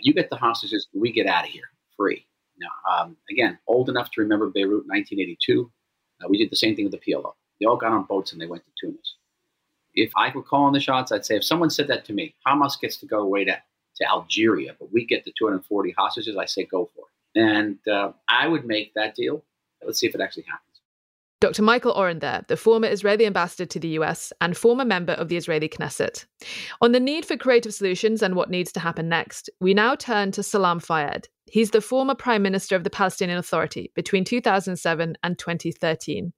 [0.00, 2.26] You get the hostages, we get out of here free.
[2.58, 5.70] Now, um, again, old enough to remember Beirut 1982.
[6.22, 7.32] Uh, we did the same thing with the PLO.
[7.60, 9.16] They all got on boats and they went to Tunis.
[9.94, 12.80] If I were calling the shots, I'd say if someone said that to me, Hamas
[12.80, 13.52] gets to go away to,
[13.96, 17.40] to Algeria, but we get the 240 hostages, I say go for it.
[17.40, 19.44] And uh, I would make that deal.
[19.84, 20.72] Let's see if it actually happens.
[21.42, 21.62] Dr.
[21.62, 25.36] Michael Oren there, the former Israeli ambassador to the US and former member of the
[25.36, 26.24] Israeli Knesset.
[26.80, 30.30] On the need for creative solutions and what needs to happen next, we now turn
[30.32, 31.26] to Salam Fayyad.
[31.46, 36.32] He's the former prime minister of the Palestinian Authority between 2007 and 2013.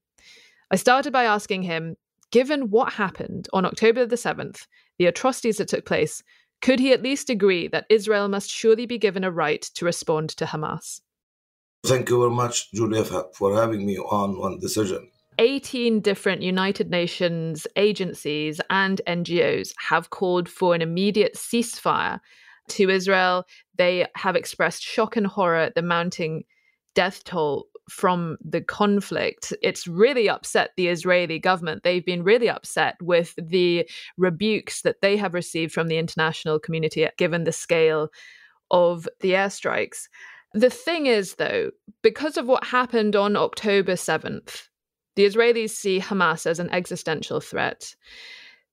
[0.70, 1.96] I started by asking him,
[2.30, 4.66] given what happened on October the 7th,
[4.98, 6.22] the atrocities that took place,
[6.62, 10.30] could he at least agree that Israel must surely be given a right to respond
[10.30, 11.00] to Hamas?
[11.84, 15.10] Thank you very much, Julia, for having me on One Decision.
[15.38, 22.20] 18 different United Nations agencies and NGOs have called for an immediate ceasefire
[22.68, 23.44] to Israel.
[23.76, 26.44] They have expressed shock and horror at the mounting
[26.94, 29.52] death toll from the conflict.
[29.62, 31.82] It's really upset the Israeli government.
[31.82, 37.06] They've been really upset with the rebukes that they have received from the international community
[37.18, 38.08] given the scale
[38.70, 40.08] of the airstrikes.
[40.54, 41.70] The thing is, though,
[42.02, 44.68] because of what happened on October 7th,
[45.16, 47.94] the Israelis see Hamas as an existential threat.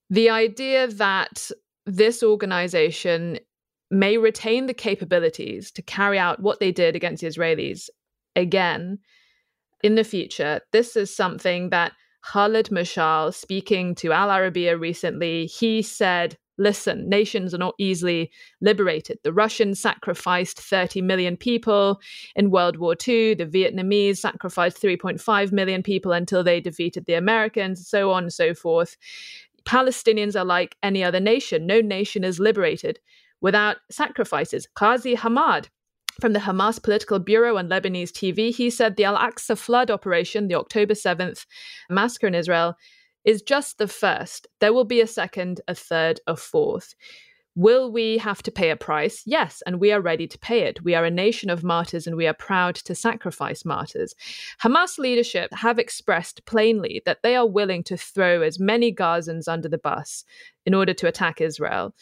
[0.10, 1.50] The idea that
[1.86, 3.40] this organization
[3.90, 7.90] may retain the capabilities to carry out what they did against the Israelis
[8.36, 9.00] again
[9.84, 15.82] in the future, this is something that Khalid Mashal, speaking to Al Arabiya recently, he
[15.82, 19.18] said listen, nations are not easily liberated.
[19.24, 22.00] The Russians sacrificed 30 million people
[22.36, 23.34] in World War II.
[23.34, 28.54] The Vietnamese sacrificed 3.5 million people until they defeated the Americans, so on and so
[28.54, 28.96] forth.
[29.66, 31.66] Palestinians are like any other nation.
[31.66, 33.00] No nation is liberated
[33.42, 34.68] without sacrifices.
[34.76, 35.68] Ghazi Hamad,
[36.20, 40.48] from the Hamas Political Bureau on Lebanese TV, he said the Al Aqsa flood operation,
[40.48, 41.46] the October 7th
[41.90, 42.76] massacre in Israel,
[43.24, 44.48] is just the first.
[44.60, 46.96] There will be a second, a third, a fourth.
[47.56, 49.24] Will we have to pay a price?
[49.26, 50.84] Yes, and we are ready to pay it.
[50.84, 54.16] We are a nation of martyrs and we are proud to sacrifice martyrs.
[54.64, 59.68] Hamas leadership have expressed plainly that they are willing to throw as many Gazans under
[59.68, 60.24] the bus
[60.66, 61.94] in order to attack Israel.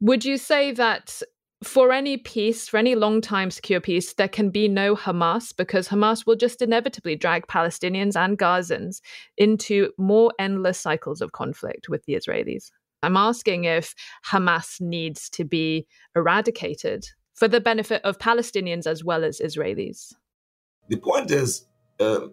[0.00, 1.22] Would you say that
[1.62, 5.88] for any peace, for any long time secure peace, there can be no Hamas because
[5.88, 9.00] Hamas will just inevitably drag Palestinians and Gazans
[9.36, 12.70] into more endless cycles of conflict with the Israelis.
[13.02, 13.94] I'm asking if
[14.26, 20.14] Hamas needs to be eradicated for the benefit of Palestinians as well as Israelis.
[20.88, 21.66] The point is,
[21.98, 22.28] uh,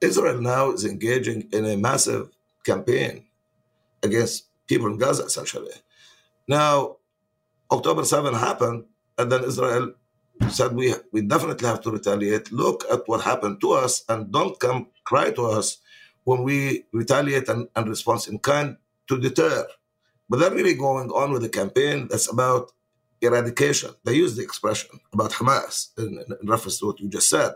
[0.00, 2.30] Israel now is engaging in a massive
[2.64, 3.26] campaign
[4.02, 5.72] against people in Gaza, essentially.
[6.48, 6.96] Now,
[7.70, 8.84] October 7 happened,
[9.18, 9.92] and then Israel
[10.48, 12.50] said we we definitely have to retaliate.
[12.50, 15.78] Look at what happened to us, and don't come cry to us
[16.24, 18.76] when we retaliate and, and respond in kind
[19.08, 19.66] to deter.
[20.28, 22.72] But they're really going on with a campaign that's about
[23.20, 23.90] eradication.
[24.04, 27.52] They use the expression about Hamas in, in reference to what you just said.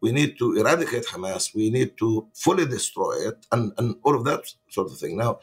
[0.00, 1.54] We need to eradicate Hamas.
[1.54, 5.16] We need to fully destroy it, and, and all of that sort of thing.
[5.16, 5.40] Now,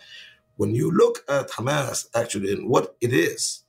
[0.57, 3.64] when you look at Hamas actually and what it is,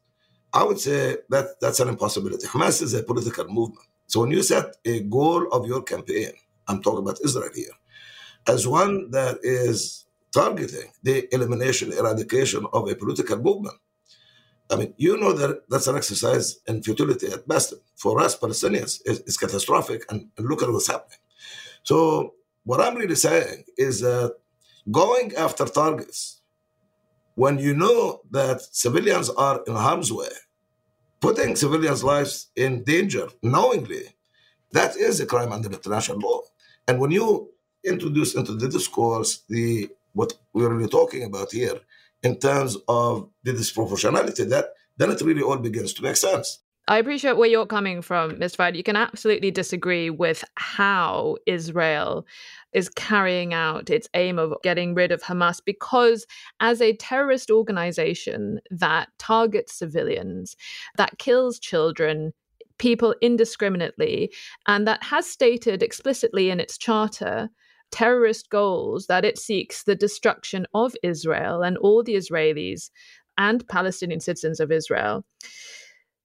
[0.57, 2.47] I would say that that's an impossibility.
[2.47, 3.87] Hamas is a political movement.
[4.07, 6.33] So when you set a goal of your campaign,
[6.67, 7.77] I'm talking about Israel here,
[8.49, 13.77] as one that is targeting the elimination, eradication of a political movement,
[14.71, 17.75] I mean, you know that that's an exercise in futility at best.
[17.97, 21.19] For us Palestinians, it's, it's catastrophic, and, and look at what's happening.
[21.83, 22.33] So
[22.65, 24.35] what I'm really saying is that
[24.91, 26.41] going after targets
[27.35, 30.35] when you know that civilians are in harm's way,
[31.27, 34.05] putting civilians' lives in danger knowingly,
[34.73, 36.41] That is a crime under international law.
[36.87, 37.51] And when you
[37.93, 41.79] introduce into the discourse the what we're really talking about here
[42.23, 44.67] in terms of the disproportionality, that
[44.99, 46.47] then it really all begins to make sense.
[46.89, 48.57] I appreciate where you're coming from, Mr.
[48.59, 48.77] Fayyad.
[48.77, 52.25] You can absolutely disagree with how Israel
[52.77, 56.27] is carrying out its aim of getting rid of Hamas because,
[56.61, 60.57] as a terrorist organization that targets civilians,
[60.99, 62.35] that kills children,
[62.77, 64.31] people indiscriminately,
[64.67, 67.49] and that has stated explicitly in its charter
[67.91, 72.91] terrorist goals that it seeks the destruction of Israel and all the Israelis
[73.39, 75.25] and Palestinian citizens of Israel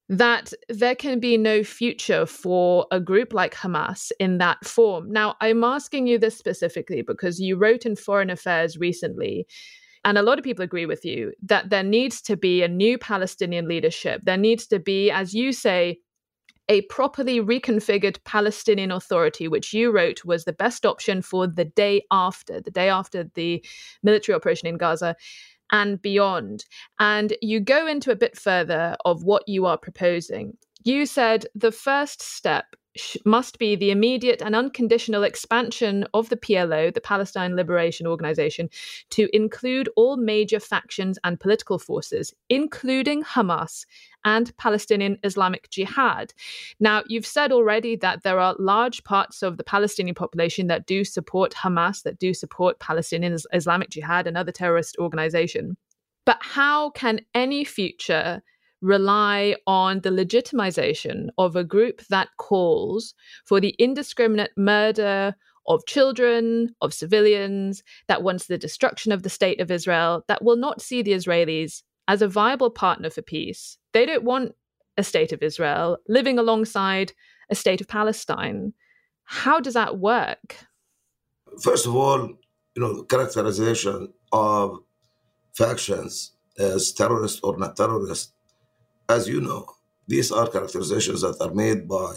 [0.08, 5.10] that there can be no future for a group like Hamas in that form.
[5.10, 9.46] Now, I'm asking you this specifically because you wrote in Foreign Affairs recently,
[10.04, 12.98] and a lot of people agree with you, that there needs to be a new
[12.98, 14.20] Palestinian leadership.
[14.24, 16.00] There needs to be, as you say,
[16.68, 22.02] a properly reconfigured Palestinian Authority, which you wrote was the best option for the day
[22.10, 23.64] after, the day after the
[24.02, 25.16] military operation in Gaza
[25.72, 26.64] and beyond.
[26.98, 30.56] And you go into a bit further of what you are proposing.
[30.84, 32.76] You said the first step
[33.24, 38.68] must be the immediate and unconditional expansion of the PLO, the Palestine Liberation Organization,
[39.10, 43.84] to include all major factions and political forces, including Hamas
[44.24, 46.32] and Palestinian Islamic Jihad.
[46.80, 51.04] Now, you've said already that there are large parts of the Palestinian population that do
[51.04, 55.76] support Hamas, that do support Palestinian Islamic Jihad and other terrorist organizations.
[56.24, 58.42] But how can any future
[58.82, 63.14] rely on the legitimization of a group that calls
[63.46, 65.34] for the indiscriminate murder
[65.68, 70.56] of children, of civilians, that wants the destruction of the state of Israel, that will
[70.56, 73.78] not see the Israelis as a viable partner for peace.
[73.92, 74.52] They don't want
[74.98, 77.12] a state of Israel living alongside
[77.48, 78.74] a state of Palestine.
[79.24, 80.56] How does that work?
[81.62, 82.28] First of all,
[82.74, 84.80] you know, characterization of
[85.54, 88.32] factions as terrorist or not terrorist
[89.12, 89.66] as you know,
[90.08, 92.14] these are characterizations that are made by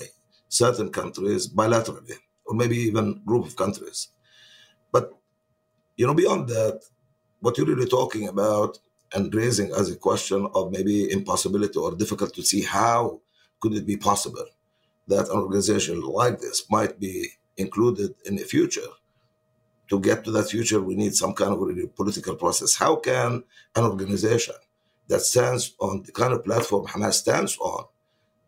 [0.47, 4.09] certain countries bilaterally, or maybe even group of countries.
[4.91, 5.11] But
[5.97, 6.81] you know, beyond that,
[7.41, 8.79] what you're really talking about
[9.13, 13.21] and raising as a question of maybe impossibility or difficult to see how
[13.59, 14.47] could it be possible
[15.07, 18.91] that an organization like this might be included in the future.
[19.89, 22.75] To get to that future, we need some kind of really political process.
[22.75, 23.43] How can
[23.75, 24.55] an organization
[25.07, 27.85] that stands on the kind of platform Hamas stands on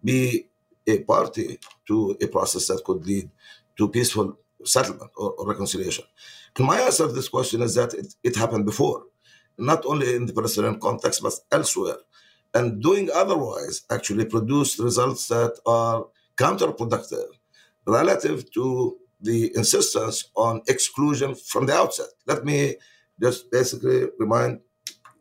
[0.03, 0.47] be
[0.85, 3.29] a party to a process that could lead
[3.77, 6.05] to peaceful settlement or, or reconciliation?
[6.59, 9.03] My answer to this question is that it, it happened before,
[9.57, 11.97] not only in the Palestinian context, but elsewhere.
[12.53, 17.27] And doing otherwise actually produced results that are counterproductive
[17.85, 22.07] relative to the insistence on exclusion from the outset.
[22.25, 22.75] Let me
[23.21, 24.61] just basically remind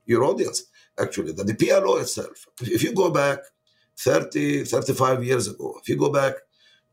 [0.06, 0.64] your audience
[0.98, 3.38] actually, that the PLO itself, if you go back
[3.98, 6.34] 30, 35 years ago, if you go back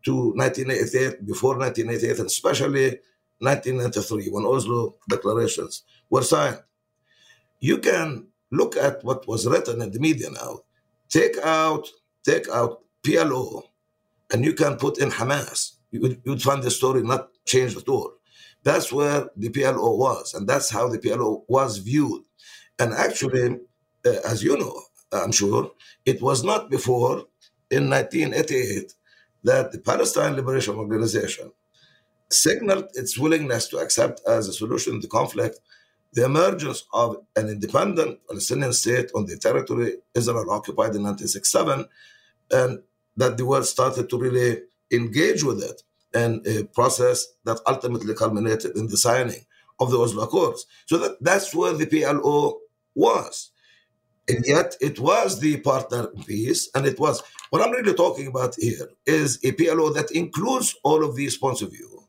[0.05, 2.99] to 1988, before 1988, and especially
[3.39, 6.59] 1993, when Oslo declarations were signed,
[7.59, 10.59] you can look at what was written in the media now.
[11.09, 11.87] Take out,
[12.23, 13.63] take out PLO,
[14.31, 15.73] and you can put in Hamas.
[15.91, 18.13] You would, you'd find the story not changed at all.
[18.63, 22.23] That's where the PLO was, and that's how the PLO was viewed.
[22.79, 23.59] And actually,
[24.05, 25.71] Uh, as you know, I'm sure,
[26.05, 27.25] it was not before
[27.71, 28.93] in 1988
[29.43, 31.51] that the Palestine Liberation Organization
[32.29, 35.59] signaled its willingness to accept as a solution to the conflict
[36.13, 41.85] the emergence of an independent Palestinian state on the territory Israel occupied in 1967,
[42.51, 42.79] and
[43.17, 44.61] that the world started to really
[44.91, 45.81] engage with it
[46.13, 49.45] in a process that ultimately culminated in the signing
[49.79, 50.65] of the Oslo Accords.
[50.85, 52.57] So that, that's where the PLO
[52.95, 53.51] was.
[54.29, 58.55] And yet it was the partner peace, and it was what I'm really talking about
[58.57, 62.03] here is a PLO that includes all of these points of view.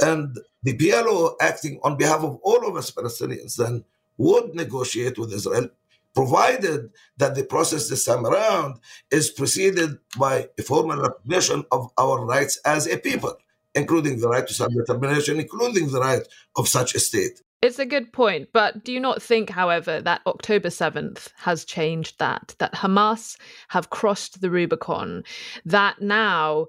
[0.00, 3.84] And the PLO acting on behalf of all of us Palestinians then
[4.16, 5.68] would negotiate with Israel,
[6.14, 8.76] provided that the process this time around
[9.10, 13.34] is preceded by a formal recognition of our rights as a people,
[13.74, 17.42] including the right to self determination, including the right of such a state.
[17.60, 22.20] It's a good point, but do you not think, however, that October 7th has changed
[22.20, 22.54] that?
[22.60, 23.36] That Hamas
[23.68, 25.24] have crossed the Rubicon,
[25.64, 26.68] that now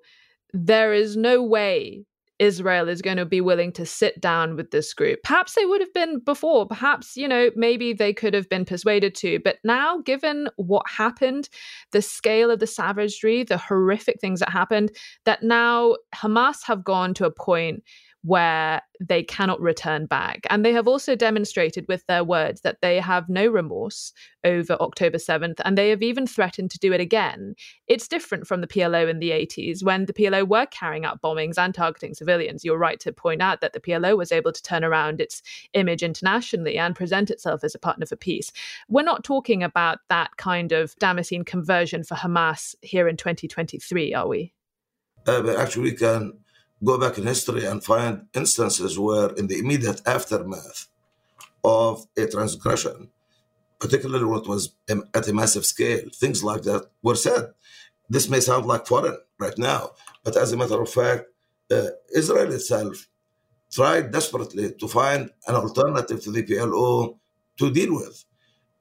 [0.52, 2.06] there is no way
[2.40, 5.20] Israel is going to be willing to sit down with this group.
[5.24, 6.66] Perhaps they would have been before.
[6.66, 9.40] Perhaps, you know, maybe they could have been persuaded to.
[9.40, 11.50] But now, given what happened,
[11.92, 14.92] the scale of the savagery, the horrific things that happened,
[15.26, 17.84] that now Hamas have gone to a point
[18.24, 20.42] where they cannot return back.
[20.50, 24.12] And they have also demonstrated with their words that they have no remorse
[24.44, 27.56] over October 7th, and they have even threatened to do it again.
[27.88, 31.58] It's different from the PLO in the 80s when the PLO were carrying out bombings
[31.58, 32.66] and targeting civilians.
[32.66, 35.42] You're right to point out that the PLO was able to turn around its
[35.74, 38.52] image internationally and present itself as a partner for peace.
[38.90, 44.28] We're not talking about that kind of Damascene conversion for Hamas here in 2023, are
[44.28, 44.54] we?
[45.26, 46.34] Uh, but actually, we can
[46.84, 50.88] go back in history and find instances where, in the immediate aftermath
[51.64, 53.10] of a transgression,
[53.80, 57.54] particularly what was at a massive scale, things like that were said.
[58.10, 59.92] This may sound like foreign right now,
[60.24, 61.26] but as a matter of fact,
[61.72, 63.08] uh, Israel itself
[63.72, 67.18] tried desperately to find an alternative to the PLO
[67.58, 68.26] to deal with.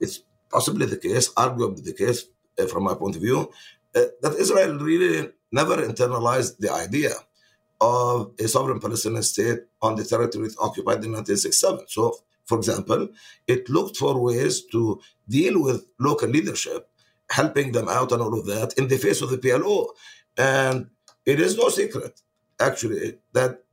[0.00, 0.20] It's
[0.50, 2.24] possibly the case, arguably the case
[2.58, 3.50] uh, from my point of view,
[3.94, 7.12] uh, that Israel really never internalized the idea
[7.80, 11.84] of a sovereign Palestinian state on the territory it occupied in 1967.
[11.88, 12.16] So,
[12.46, 13.08] for example,
[13.46, 16.88] it looked for ways to deal with local leadership,
[17.30, 19.88] helping them out and all of that in the face of the PLO.
[20.36, 20.88] And
[21.26, 22.20] it is no secret,
[22.58, 23.64] actually, that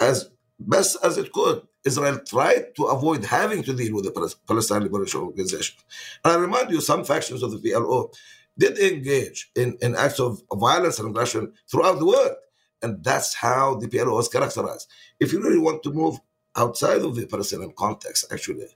[0.00, 4.82] as best as it could, Israel tried to avoid having to deal with the Palestine
[4.82, 5.76] Liberation Organization.
[6.24, 8.12] And I remind you, some factions of the PLO
[8.56, 12.36] did engage in, in acts of violence and aggression throughout the world.
[12.84, 14.86] And that's how the PLO was characterized.
[15.18, 16.20] If you really want to move
[16.54, 18.66] outside of the Palestinian context, actually,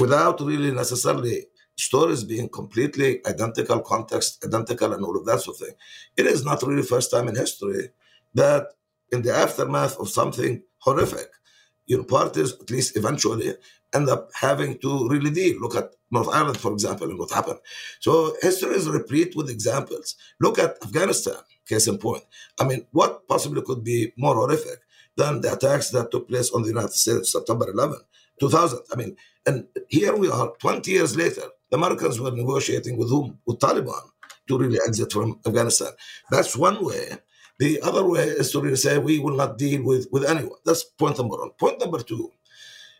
[0.00, 1.46] without really necessarily
[1.76, 5.74] stories being completely identical, context identical, and all of that sort of thing,
[6.16, 7.88] it is not really first time in history
[8.34, 8.68] that
[9.10, 11.28] in the aftermath of something horrific,
[11.86, 13.52] you know, parties, at least eventually,
[13.92, 15.60] end up having to really deal.
[15.60, 17.58] Look at North Ireland, for example, and what happened.
[17.98, 20.14] So history is replete with examples.
[20.40, 22.24] Look at Afghanistan, case in point.
[22.58, 24.78] I mean, what possibly could be more horrific
[25.16, 27.98] than the attacks that took place on the United States September 11,
[28.38, 28.78] 2000?
[28.92, 29.16] I mean,
[29.46, 31.46] and here we are 20 years later.
[31.70, 33.38] The Americans were negotiating with whom?
[33.46, 34.04] With Taliban
[34.48, 35.92] to really exit from Afghanistan.
[36.30, 37.18] That's one way.
[37.58, 40.58] The other way is to really say we will not deal with, with anyone.
[40.64, 41.50] That's point number one.
[41.58, 42.32] Point number two,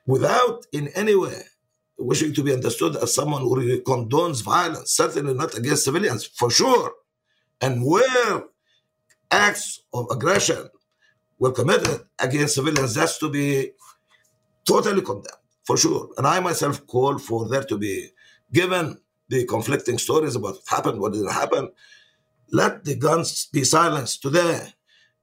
[0.06, 1.42] without in any way
[2.00, 6.50] wishing to be understood as someone who really condones violence, certainly not against civilians, for
[6.50, 6.92] sure.
[7.60, 8.44] And where
[9.30, 10.68] acts of aggression
[11.38, 13.72] were committed against civilians, that's to be
[14.66, 16.10] totally condemned, for sure.
[16.16, 18.10] And I myself call for there to be,
[18.52, 21.70] given the conflicting stories about what happened, what didn't happen,
[22.52, 24.74] let the guns be silenced today.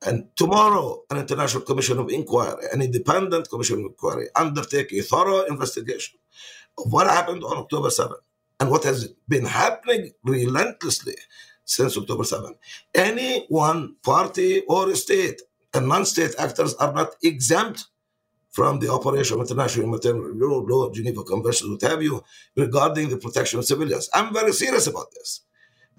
[0.05, 5.41] And tomorrow, an international commission of inquiry, an independent commission of inquiry, undertake a thorough
[5.41, 6.19] investigation
[6.77, 8.15] of what happened on October 7
[8.59, 11.15] and what has been happening relentlessly
[11.67, 12.55] since October 7.
[12.95, 15.41] Any one party or state
[15.73, 17.85] and non-state actors are not exempt
[18.49, 22.23] from the operation of international humanitarian law, Geneva Convention, what have you,
[22.55, 24.09] regarding the protection of civilians.
[24.13, 25.41] I'm very serious about this.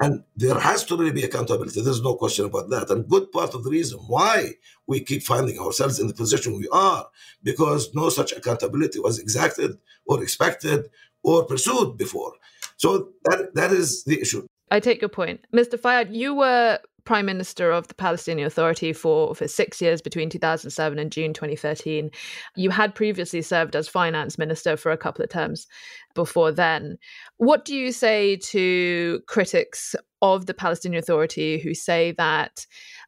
[0.00, 1.82] And there has to really be accountability.
[1.82, 2.90] There's no question about that.
[2.90, 4.54] And good part of the reason why
[4.86, 7.08] we keep finding ourselves in the position we are,
[7.42, 10.88] because no such accountability was exacted or expected
[11.22, 12.32] or pursued before.
[12.76, 14.46] So that that is the issue.
[14.70, 15.40] I take your point.
[15.54, 15.78] Mr.
[15.78, 20.98] Fayyad, you were Prime Minister of the Palestinian Authority for, for six years between 2007
[20.98, 22.10] and June 2013.
[22.54, 25.66] You had previously served as Finance Minister for a couple of terms
[26.14, 26.98] before then.
[27.38, 32.66] What do you say to critics of the Palestinian Authority who say that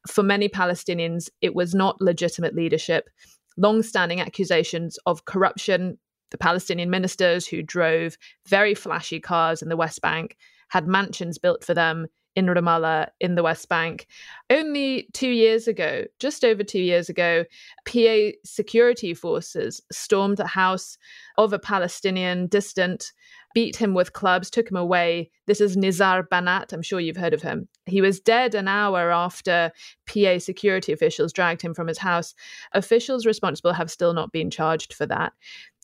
[0.09, 3.11] for many Palestinians, it was not legitimate leadership?
[3.59, 5.99] Long standing accusations of corruption,
[6.31, 8.17] the Palestinian ministers who drove
[8.49, 10.39] very flashy cars in the West Bank
[10.71, 12.07] had mansions built for them
[12.37, 14.07] in Ramallah in the West Bank.
[14.49, 17.45] Only two years ago, just over two years ago,
[17.87, 20.97] PA security forces stormed the house
[21.39, 23.13] of a Palestinian dissident,
[23.53, 25.31] beat him with clubs, took him away.
[25.47, 26.73] This is Nizar Banat.
[26.73, 27.69] I'm sure you've heard of him.
[27.87, 29.73] He was dead an hour after
[30.07, 32.35] PA security officials dragged him from his house.
[32.73, 35.33] Officials responsible have still not been charged for that.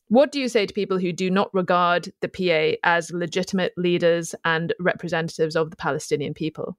[0.09, 4.35] What do you say to people who do not regard the PA as legitimate leaders
[4.45, 6.79] and representatives of the Palestinian people?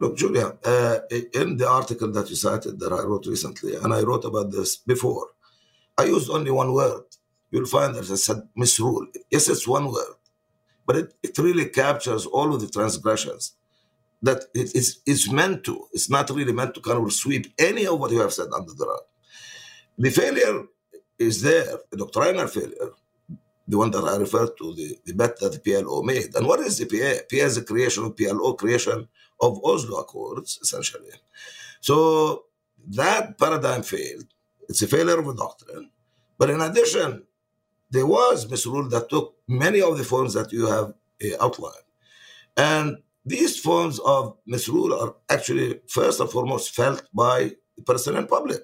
[0.00, 1.00] Look, Julia, uh,
[1.34, 4.76] in the article that you cited that I wrote recently, and I wrote about this
[4.76, 5.28] before,
[5.98, 7.04] I used only one word.
[7.50, 9.06] You'll find that I said misrule.
[9.30, 10.16] Yes, it's one word,
[10.86, 13.54] but it, it really captures all of the transgressions
[14.22, 15.86] that it is it's meant to.
[15.92, 18.72] It's not really meant to kind of sweep any of what you have said under
[18.72, 19.00] the rug.
[19.98, 20.64] The failure
[21.26, 22.90] is there, a doctrinal failure,
[23.66, 26.34] the one that I referred to, the, the bet that the PLO made.
[26.34, 27.22] And what is the PA?
[27.30, 29.08] PA is the creation of PLO, creation
[29.40, 31.10] of Oslo Accords, essentially.
[31.80, 32.44] So
[32.88, 34.26] that paradigm failed.
[34.68, 35.90] It's a failure of a doctrine.
[36.38, 37.24] But in addition,
[37.90, 40.94] there was misrule that took many of the forms that you have
[41.24, 41.88] uh, outlined.
[42.56, 48.60] And these forms of misrule are actually first and foremost felt by the in public.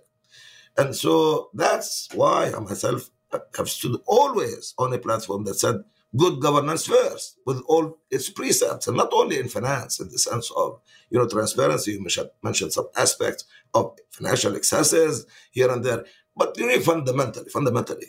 [0.79, 3.11] And so that's why I myself
[3.57, 5.77] have stood always on a platform that said
[6.17, 10.51] good governance first with all its precepts and not only in finance in the sense
[10.57, 12.07] of you know transparency you
[12.43, 18.07] mentioned some aspects of financial excesses here and there but really fundamentally fundamentally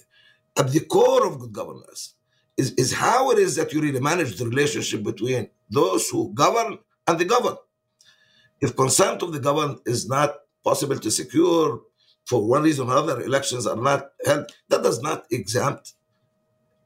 [0.57, 2.15] at the core of good governance
[2.57, 6.77] is, is how it is that you really manage the relationship between those who govern
[7.07, 7.57] and the governed.
[8.61, 11.81] If consent of the governed is not possible to secure
[12.29, 15.93] for one reason or another, elections are not held, that does not exempt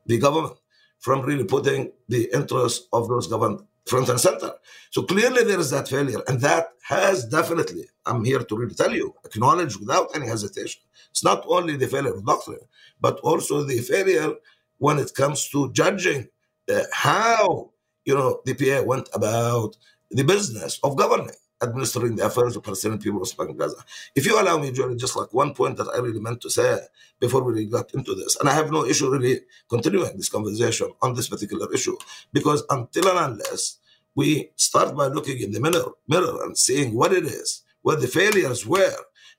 [0.06, 0.58] the government
[1.00, 4.54] from really putting the interests of those governed front and center.
[4.92, 8.94] So clearly there is that failure, and that has definitely, I'm here to really tell
[8.94, 10.82] you, acknowledge without any hesitation.
[11.12, 12.66] It's not only the failure of doctrine,
[13.02, 14.32] but also the failure
[14.78, 16.30] when it comes to judging
[16.74, 17.72] uh, how
[18.06, 19.76] you know the PA went about
[20.10, 23.78] the business of governing administering the affairs of Palestinian people of Gaza.
[24.16, 26.80] If you allow me, Johnny, just like one point that I really meant to say
[27.20, 30.92] before we really got into this, and I have no issue really continuing this conversation
[31.02, 31.98] on this particular issue,
[32.32, 33.78] because until and unless
[34.16, 38.08] we start by looking in the mirror, mirror and seeing what it is, where the
[38.08, 38.96] failures were,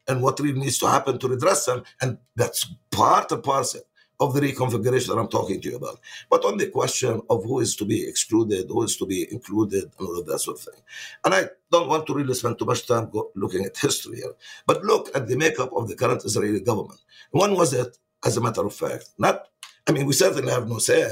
[0.07, 3.81] and what really needs to happen to redress them, and that's part and parcel
[4.21, 6.01] of the reconfiguration that I'm talking to you about.
[6.31, 9.91] But on the question of who is to be excluded, who is to be included,
[9.99, 10.83] and all of that sort of thing.
[11.25, 14.35] And I don't want to really spend too much time looking at history here,
[14.67, 17.01] but look at the makeup of the current Israeli government.
[17.31, 19.11] When was it, as a matter of fact?
[19.19, 19.49] Not,
[19.87, 21.03] I mean, we certainly have no say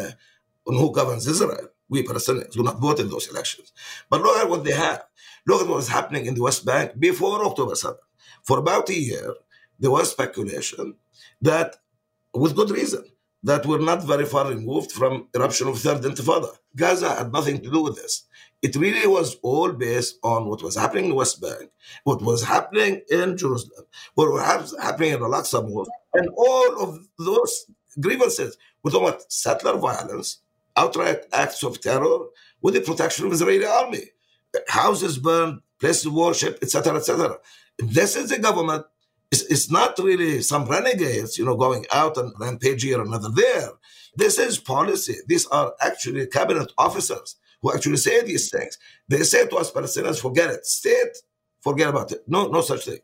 [0.67, 1.69] on who governs Israel.
[1.89, 3.73] We Palestinians do not vote in those elections.
[4.09, 5.05] But look at what they have.
[5.47, 7.99] Look at what was happening in the West Bank before October 7th.
[8.45, 9.35] For about a year,
[9.79, 10.95] there was speculation
[11.43, 11.77] that
[12.35, 13.05] with good reason,
[13.43, 16.49] that we're not very far removed from eruption of third intifada.
[16.77, 18.25] Gaza had nothing to do with this.
[18.63, 21.71] It really was all based on what was happening in West Bank,
[22.05, 27.67] what was happening in Jerusalem, what was happening in Al-Aqsa Mosque, and all of those
[28.01, 28.57] grievances.
[28.83, 30.39] We're about settler violence,
[30.77, 32.27] outright acts of terror
[32.61, 34.05] with the protection of the Israeli army,
[34.69, 37.39] houses burned, places of worship, etc., etc.
[37.79, 38.87] This is the government
[39.33, 43.71] it's, it's not really some renegades, you know, going out and rampage here another there.
[44.15, 45.17] This is policy.
[45.27, 48.77] These are actually cabinet officers who actually say these things.
[49.09, 50.67] They say to us Palestinians, forget it.
[50.67, 51.17] State,
[51.61, 52.23] forget about it.
[52.29, 52.99] No, no such thing.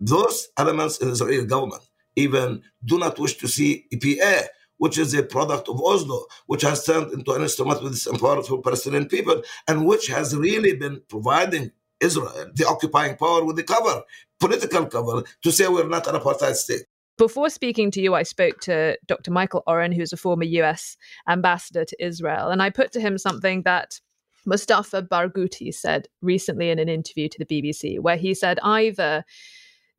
[0.00, 1.82] Those elements in the Israeli government
[2.16, 4.46] even do not wish to see EPA,
[4.78, 8.44] which is a product of Oslo, which has turned into an instrument with this empowered
[8.44, 11.70] for Palestinian people, and which has really been providing
[12.00, 14.02] Israel, the occupying power, with the cover,
[14.40, 16.84] political cover, to say we're not an apartheid state.
[17.16, 19.32] Before speaking to you, I spoke to Dr.
[19.32, 20.96] Michael Oren, who's a former US
[21.28, 24.00] ambassador to Israel, and I put to him something that
[24.46, 29.24] Mustafa Barghouti said recently in an interview to the BBC, where he said either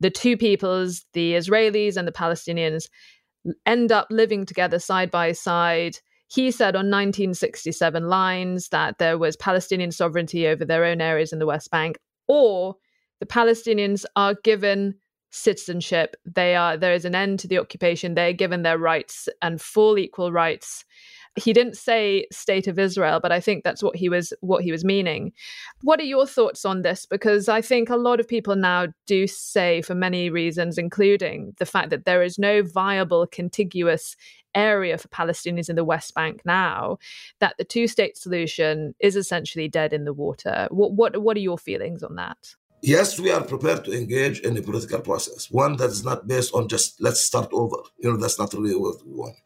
[0.00, 2.88] the two peoples, the Israelis and the Palestinians,
[3.66, 5.98] end up living together side by side
[6.30, 11.40] he said on 1967 lines that there was Palestinian sovereignty over their own areas in
[11.40, 12.76] the West Bank, or
[13.18, 14.94] the Palestinians are given
[15.30, 16.14] citizenship.
[16.24, 18.14] They are there is an end to the occupation.
[18.14, 20.84] They're given their rights and full equal rights
[21.36, 24.72] he didn't say state of Israel, but I think that's what he was what he
[24.72, 25.32] was meaning.
[25.82, 27.06] What are your thoughts on this?
[27.06, 31.66] Because I think a lot of people now do say, for many reasons, including the
[31.66, 34.16] fact that there is no viable contiguous
[34.54, 36.98] area for Palestinians in the West Bank now,
[37.38, 40.66] that the two state solution is essentially dead in the water.
[40.70, 42.54] What what what are your feelings on that?
[42.82, 46.54] Yes, we are prepared to engage in a political process, one that is not based
[46.54, 47.76] on just let's start over.
[47.98, 49.36] You know, that's not really what we want.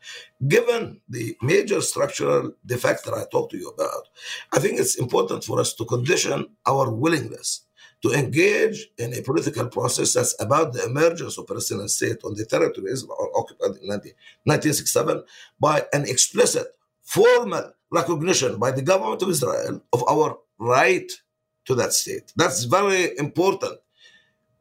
[0.47, 4.09] Given the major structural defects that I talked to you about,
[4.53, 7.63] I think it's important for us to condition our willingness
[8.03, 12.45] to engage in a political process that's about the emergence of Palestinian state on the
[12.45, 15.23] territory Israel occupied in 1967
[15.59, 16.67] by an explicit,
[17.03, 21.11] formal recognition by the government of Israel of our right
[21.67, 22.33] to that state.
[22.37, 23.79] That's very important.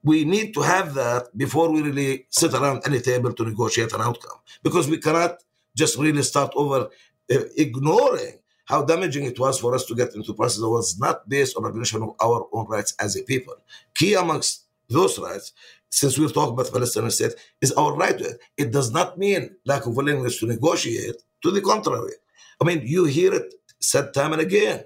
[0.03, 4.01] We need to have that before we really sit around any table to negotiate an
[4.01, 5.37] outcome because we cannot
[5.75, 6.89] just really start over
[7.31, 11.27] uh, ignoring how damaging it was for us to get into process that was not
[11.27, 13.55] based on recognition of our own rights as a people.
[13.95, 15.53] Key amongst those rights,
[15.89, 18.39] since we're talking about Palestinian state, is our right to it.
[18.57, 21.15] It does not mean lack of willingness to negotiate.
[21.43, 22.13] To the contrary.
[22.61, 24.85] I mean, you hear it said time and again.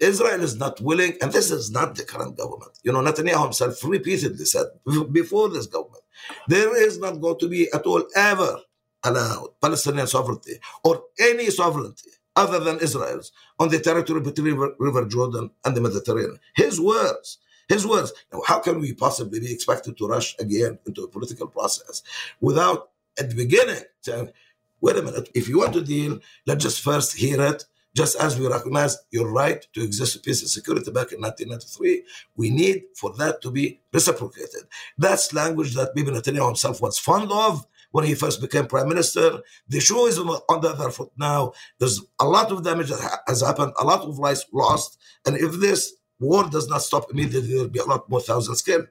[0.00, 2.72] Israel is not willing, and this is not the current government.
[2.82, 4.66] You know, Netanyahu himself repeatedly said
[5.12, 6.02] before this government,
[6.46, 8.58] there is not going to be at all ever
[9.04, 15.50] allowed Palestinian sovereignty or any sovereignty other than Israel's on the territory between River, Jordan
[15.64, 16.38] and the Mediterranean.
[16.54, 17.38] His words.
[17.68, 18.12] His words.
[18.32, 22.02] Now, how can we possibly be expected to rush again into a political process
[22.40, 24.30] without, at the beginning, saying,
[24.80, 27.64] wait a minute, if you want to deal, let's just first hear it
[27.98, 32.04] just as we recognize your right to exist peace and security back in 1993,
[32.36, 34.62] we need for that to be reciprocated.
[34.96, 39.40] That's language that Bibi Netanyahu himself was fond of when he first became prime minister.
[39.68, 41.54] The shoe is on the other foot now.
[41.80, 44.96] There's a lot of damage that has happened, a lot of lives lost.
[45.26, 48.86] And if this war does not stop immediately, there'll be a lot more thousands killed.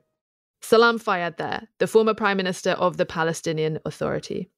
[0.61, 4.49] Salam Fayyad there, the former prime minister of the Palestinian Authority.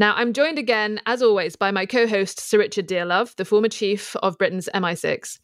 [0.00, 3.68] Now, I'm joined again, as always, by my co host, Sir Richard Dearlove, the former
[3.68, 5.38] chief of Britain's MI6.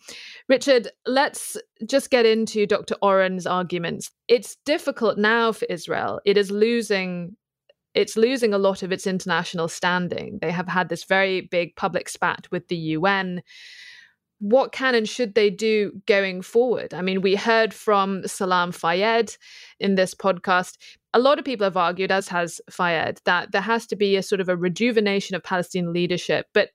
[0.48, 1.56] Richard, let's
[1.86, 2.96] just get into Dr.
[3.02, 4.10] Oren's arguments.
[4.28, 6.20] It's difficult now for Israel.
[6.24, 7.36] It is losing.
[7.92, 10.38] It's losing a lot of its international standing.
[10.40, 13.42] They have had this very big public spat with the UN
[14.40, 16.94] what can and should they do going forward?
[16.94, 19.36] I mean, we heard from Salam Fayyad
[19.78, 20.78] in this podcast.
[21.12, 24.22] A lot of people have argued, as has Fayyad, that there has to be a
[24.22, 26.46] sort of a rejuvenation of Palestinian leadership.
[26.54, 26.70] But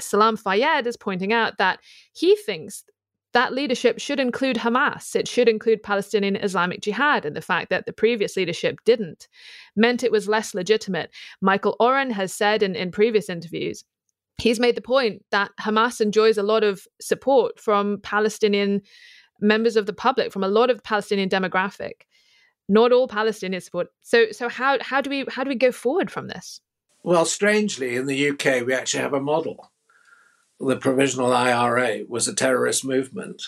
[0.00, 1.78] Salam Fayyad is pointing out that
[2.14, 2.84] he thinks
[3.34, 5.14] that leadership should include Hamas.
[5.14, 7.26] It should include Palestinian Islamic Jihad.
[7.26, 9.28] And the fact that the previous leadership didn't
[9.76, 11.10] meant it was less legitimate.
[11.40, 13.84] Michael Oren has said in, in previous interviews
[14.38, 18.82] he's made the point that Hamas enjoys a lot of support from Palestinian
[19.40, 22.02] members of the public, from a lot of Palestinian demographic.
[22.68, 23.88] Not all Palestinian support.
[24.00, 26.60] So, so how how do we how do we go forward from this?
[27.02, 29.70] Well, strangely, in the UK, we actually have a model.
[30.58, 33.42] The provisional IRA was a terrorist movement,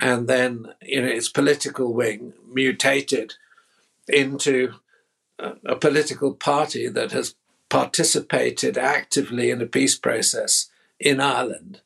[0.00, 3.34] and then you know its political wing mutated
[4.08, 4.72] into
[5.38, 7.34] a, a political party that has
[7.74, 10.70] participated actively in a peace process
[11.00, 11.80] in Ireland.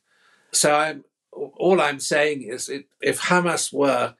[0.51, 4.13] So I'm, all I'm saying is it, if Hamas were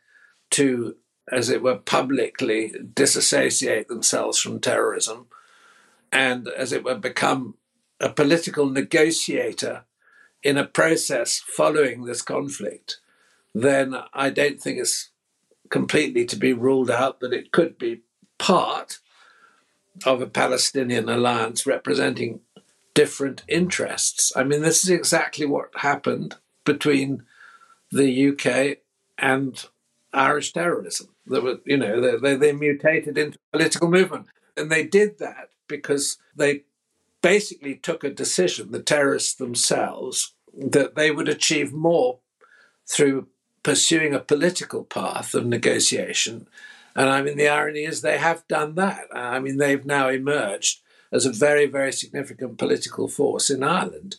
[0.49, 0.95] to,
[1.31, 5.27] as it were, publicly disassociate themselves from terrorism
[6.11, 7.53] and, as it were, become
[7.99, 9.85] a political negotiator
[10.41, 12.97] in a process following this conflict,
[13.53, 15.11] then I don't think it's
[15.69, 18.01] completely to be ruled out that it could be
[18.39, 18.97] part
[20.05, 22.41] of a Palestinian alliance representing
[22.93, 24.31] different interests.
[24.35, 26.35] I mean, this is exactly what happened
[26.65, 27.23] between
[27.91, 28.79] the UK
[29.17, 29.65] and
[30.13, 31.09] Irish terrorism.
[31.27, 34.27] That were, you know, they, they mutated into a political movement,
[34.57, 36.63] and they did that because they
[37.21, 42.19] basically took a decision, the terrorists themselves, that they would achieve more
[42.87, 43.27] through
[43.63, 46.47] pursuing a political path of negotiation
[46.99, 49.05] and I mean, the irony is they have done that.
[49.15, 50.81] Uh, I mean, they've now emerged
[51.13, 54.17] as a very, very significant political force in Ireland,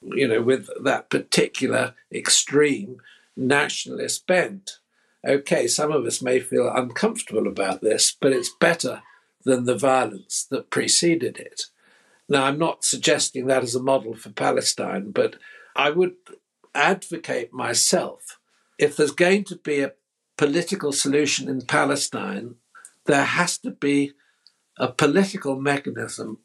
[0.00, 2.96] you know, with that particular extreme
[3.36, 4.78] nationalist bent.
[5.22, 9.02] Okay, some of us may feel uncomfortable about this, but it's better
[9.44, 11.66] than the violence that preceded it.
[12.26, 15.36] Now, I'm not suggesting that as a model for Palestine, but
[15.76, 16.14] I would
[16.74, 18.38] advocate myself
[18.78, 19.92] if there's going to be a
[20.36, 22.56] political solution in Palestine,
[23.06, 24.12] there has to be
[24.78, 26.38] a political mechanism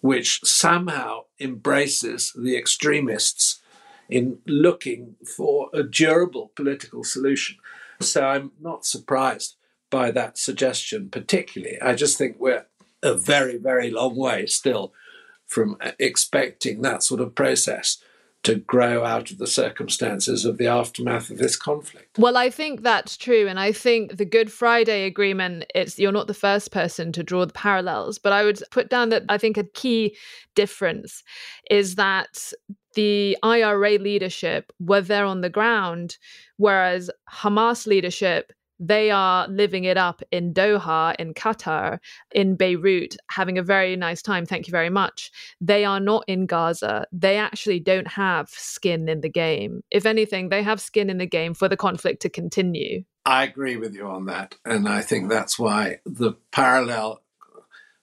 [0.00, 3.60] which somehow embraces the extremists
[4.08, 7.56] in looking for a durable political solution.
[8.00, 9.56] So I'm not surprised
[9.90, 11.80] by that suggestion, particularly.
[11.80, 12.66] I just think we're
[13.02, 14.92] a very, very long way still
[15.46, 17.98] from expecting that sort of process
[18.44, 22.18] to grow out of the circumstances of the aftermath of this conflict.
[22.18, 23.48] Well, I think that's true.
[23.48, 27.44] And I think the Good Friday Agreement, it's you're not the first person to draw
[27.44, 30.16] the parallels, but I would put down that I think a key
[30.54, 31.22] difference
[31.70, 32.52] is that
[32.94, 36.16] the IRA leadership were there on the ground,
[36.58, 38.52] whereas Hamas leadership
[38.86, 41.98] they are living it up in Doha, in Qatar,
[42.32, 44.44] in Beirut, having a very nice time.
[44.44, 45.30] Thank you very much.
[45.60, 47.06] They are not in Gaza.
[47.10, 49.82] They actually don't have skin in the game.
[49.90, 53.04] If anything, they have skin in the game for the conflict to continue.
[53.24, 54.56] I agree with you on that.
[54.66, 57.22] And I think that's why the parallel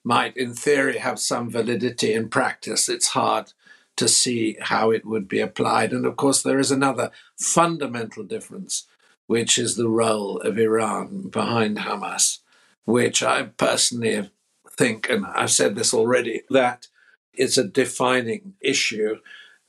[0.03, 2.13] might, in theory, have some validity.
[2.13, 3.53] In practice, it's hard
[3.97, 5.91] to see how it would be applied.
[5.93, 8.87] And of course, there is another fundamental difference
[9.31, 12.39] which is the role of Iran behind Hamas.
[12.83, 14.29] which I personally
[14.69, 16.87] think, and I've said this already, that
[17.33, 19.19] it's a defining issue.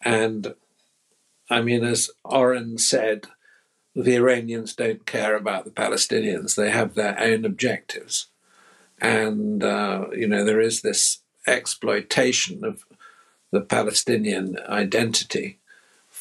[0.05, 0.57] And
[1.49, 3.29] I mean, as Oren said,
[3.95, 6.57] the Iranians don't care about the Palestinians.
[6.57, 8.31] They have their own objectives.
[9.01, 12.85] And, uh, you know, there is this exploitation of
[13.53, 15.61] the Palestinian identity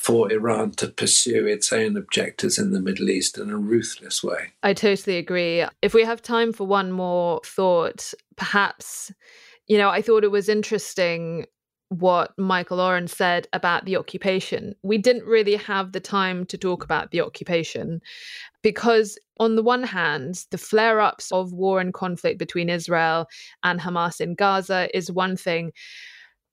[0.01, 4.51] for Iran to pursue its own objectives in the Middle East in a ruthless way.
[4.63, 5.63] I totally agree.
[5.83, 9.11] If we have time for one more thought, perhaps,
[9.67, 11.45] you know, I thought it was interesting
[11.89, 14.73] what Michael Oren said about the occupation.
[14.81, 18.01] We didn't really have the time to talk about the occupation
[18.63, 23.27] because, on the one hand, the flare ups of war and conflict between Israel
[23.63, 25.73] and Hamas in Gaza is one thing.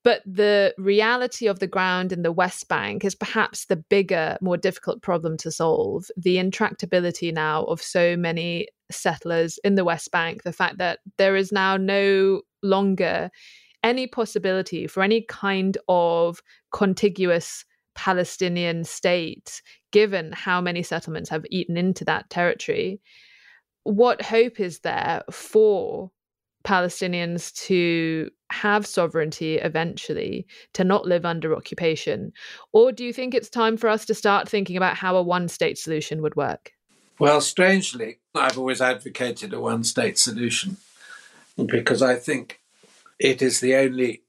[0.09, 4.56] But the reality of the ground in the West Bank is perhaps the bigger, more
[4.56, 6.06] difficult problem to solve.
[6.16, 11.36] The intractability now of so many settlers in the West Bank, the fact that there
[11.36, 13.28] is now no longer
[13.82, 16.40] any possibility for any kind of
[16.72, 19.61] contiguous Palestinian state,
[19.92, 23.02] given how many settlements have eaten into that territory,
[23.82, 26.11] what hope is there for
[26.64, 32.32] Palestinians to have sovereignty eventually, to not live under occupation?
[32.72, 35.48] Or do you think it's time for us to start thinking about how a one
[35.48, 36.72] state solution would work?
[37.18, 40.76] Well, strangely, I've always advocated a one state solution
[41.56, 42.61] because I think
[43.18, 44.22] it is the only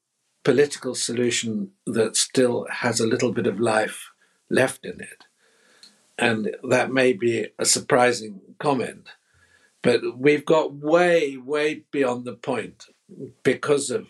[0.43, 4.09] political solution that still has a little bit of life
[4.49, 5.25] left in it.
[6.17, 9.09] And that may be a surprising comment,
[9.82, 12.86] but we've got way, way beyond the point
[13.43, 14.07] because of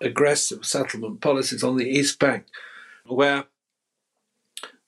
[0.00, 2.46] aggressive settlement policies on the East Bank,
[3.06, 3.44] where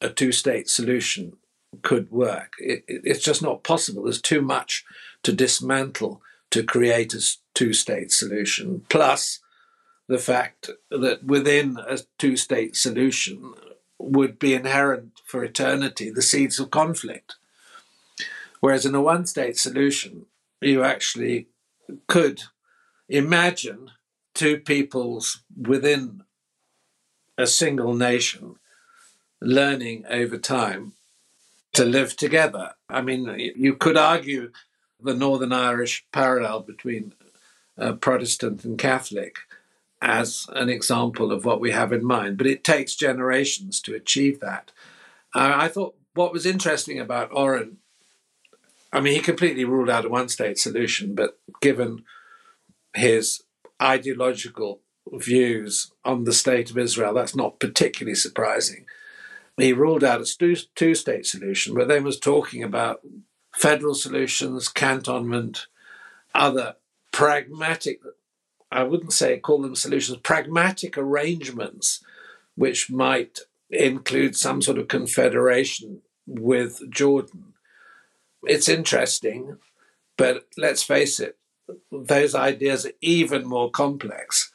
[0.00, 1.36] a two state solution
[1.82, 2.54] could work.
[2.58, 4.04] It, it, it's just not possible.
[4.04, 4.84] There's too much
[5.22, 7.22] to dismantle to create a
[7.54, 9.40] two state solution, plus
[10.08, 13.54] the fact that within a two state solution
[13.98, 17.36] would be inherent for eternity the seeds of conflict.
[18.60, 20.26] Whereas in a one state solution,
[20.60, 21.48] you actually
[22.06, 22.42] could
[23.08, 23.90] imagine
[24.34, 26.22] two peoples within
[27.36, 28.56] a single nation
[29.40, 30.92] learning over time
[31.72, 32.74] to live together.
[32.88, 34.52] I mean, you could argue
[35.02, 37.14] the Northern Irish parallel between
[37.78, 39.36] uh, Protestant and Catholic
[40.02, 42.36] as an example of what we have in mind.
[42.36, 44.72] But it takes generations to achieve that.
[45.34, 47.78] Uh, I thought what was interesting about Oren,
[48.92, 52.04] I mean, he completely ruled out a one state solution, but given
[52.94, 53.42] his
[53.80, 54.80] ideological
[55.12, 58.86] views on the state of Israel, that's not particularly surprising.
[59.56, 63.00] He ruled out a two state solution, but then was talking about
[63.52, 65.66] federal solutions, cantonment,
[66.34, 66.76] other
[67.12, 68.00] pragmatic,
[68.72, 72.02] I wouldn't say call them solutions, pragmatic arrangements
[72.54, 77.49] which might include some sort of confederation with Jordan.
[78.44, 79.58] It's interesting,
[80.16, 81.36] but let's face it,
[81.92, 84.50] those ideas are even more complex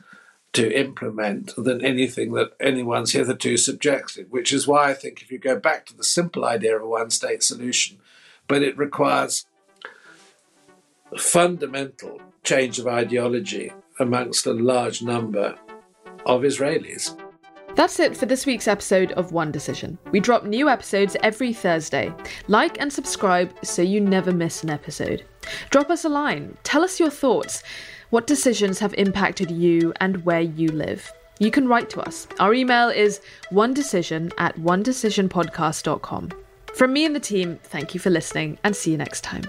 [0.54, 5.38] to implement than anything that anyone's hitherto subjected, which is why I think if you
[5.38, 8.00] go back to the simple idea of a one state solution,
[8.48, 9.46] but it requires
[11.18, 15.56] fundamental change of ideology amongst a large number
[16.26, 17.18] of Israelis.
[17.76, 19.98] That's it for this week's episode of One Decision.
[20.12, 22.14] We drop new episodes every Thursday.
[22.48, 25.26] Like and subscribe so you never miss an episode.
[25.72, 26.58] Drop us a line.
[26.64, 27.64] Tell us your thoughts.
[28.12, 31.12] What decisions have impacted you and where you live?
[31.40, 32.28] You can write to us.
[32.40, 33.20] Our email is
[33.50, 36.32] one decision at onedecisionpodcast.com.
[36.74, 39.44] From me and the team, thank you for listening and see you next time.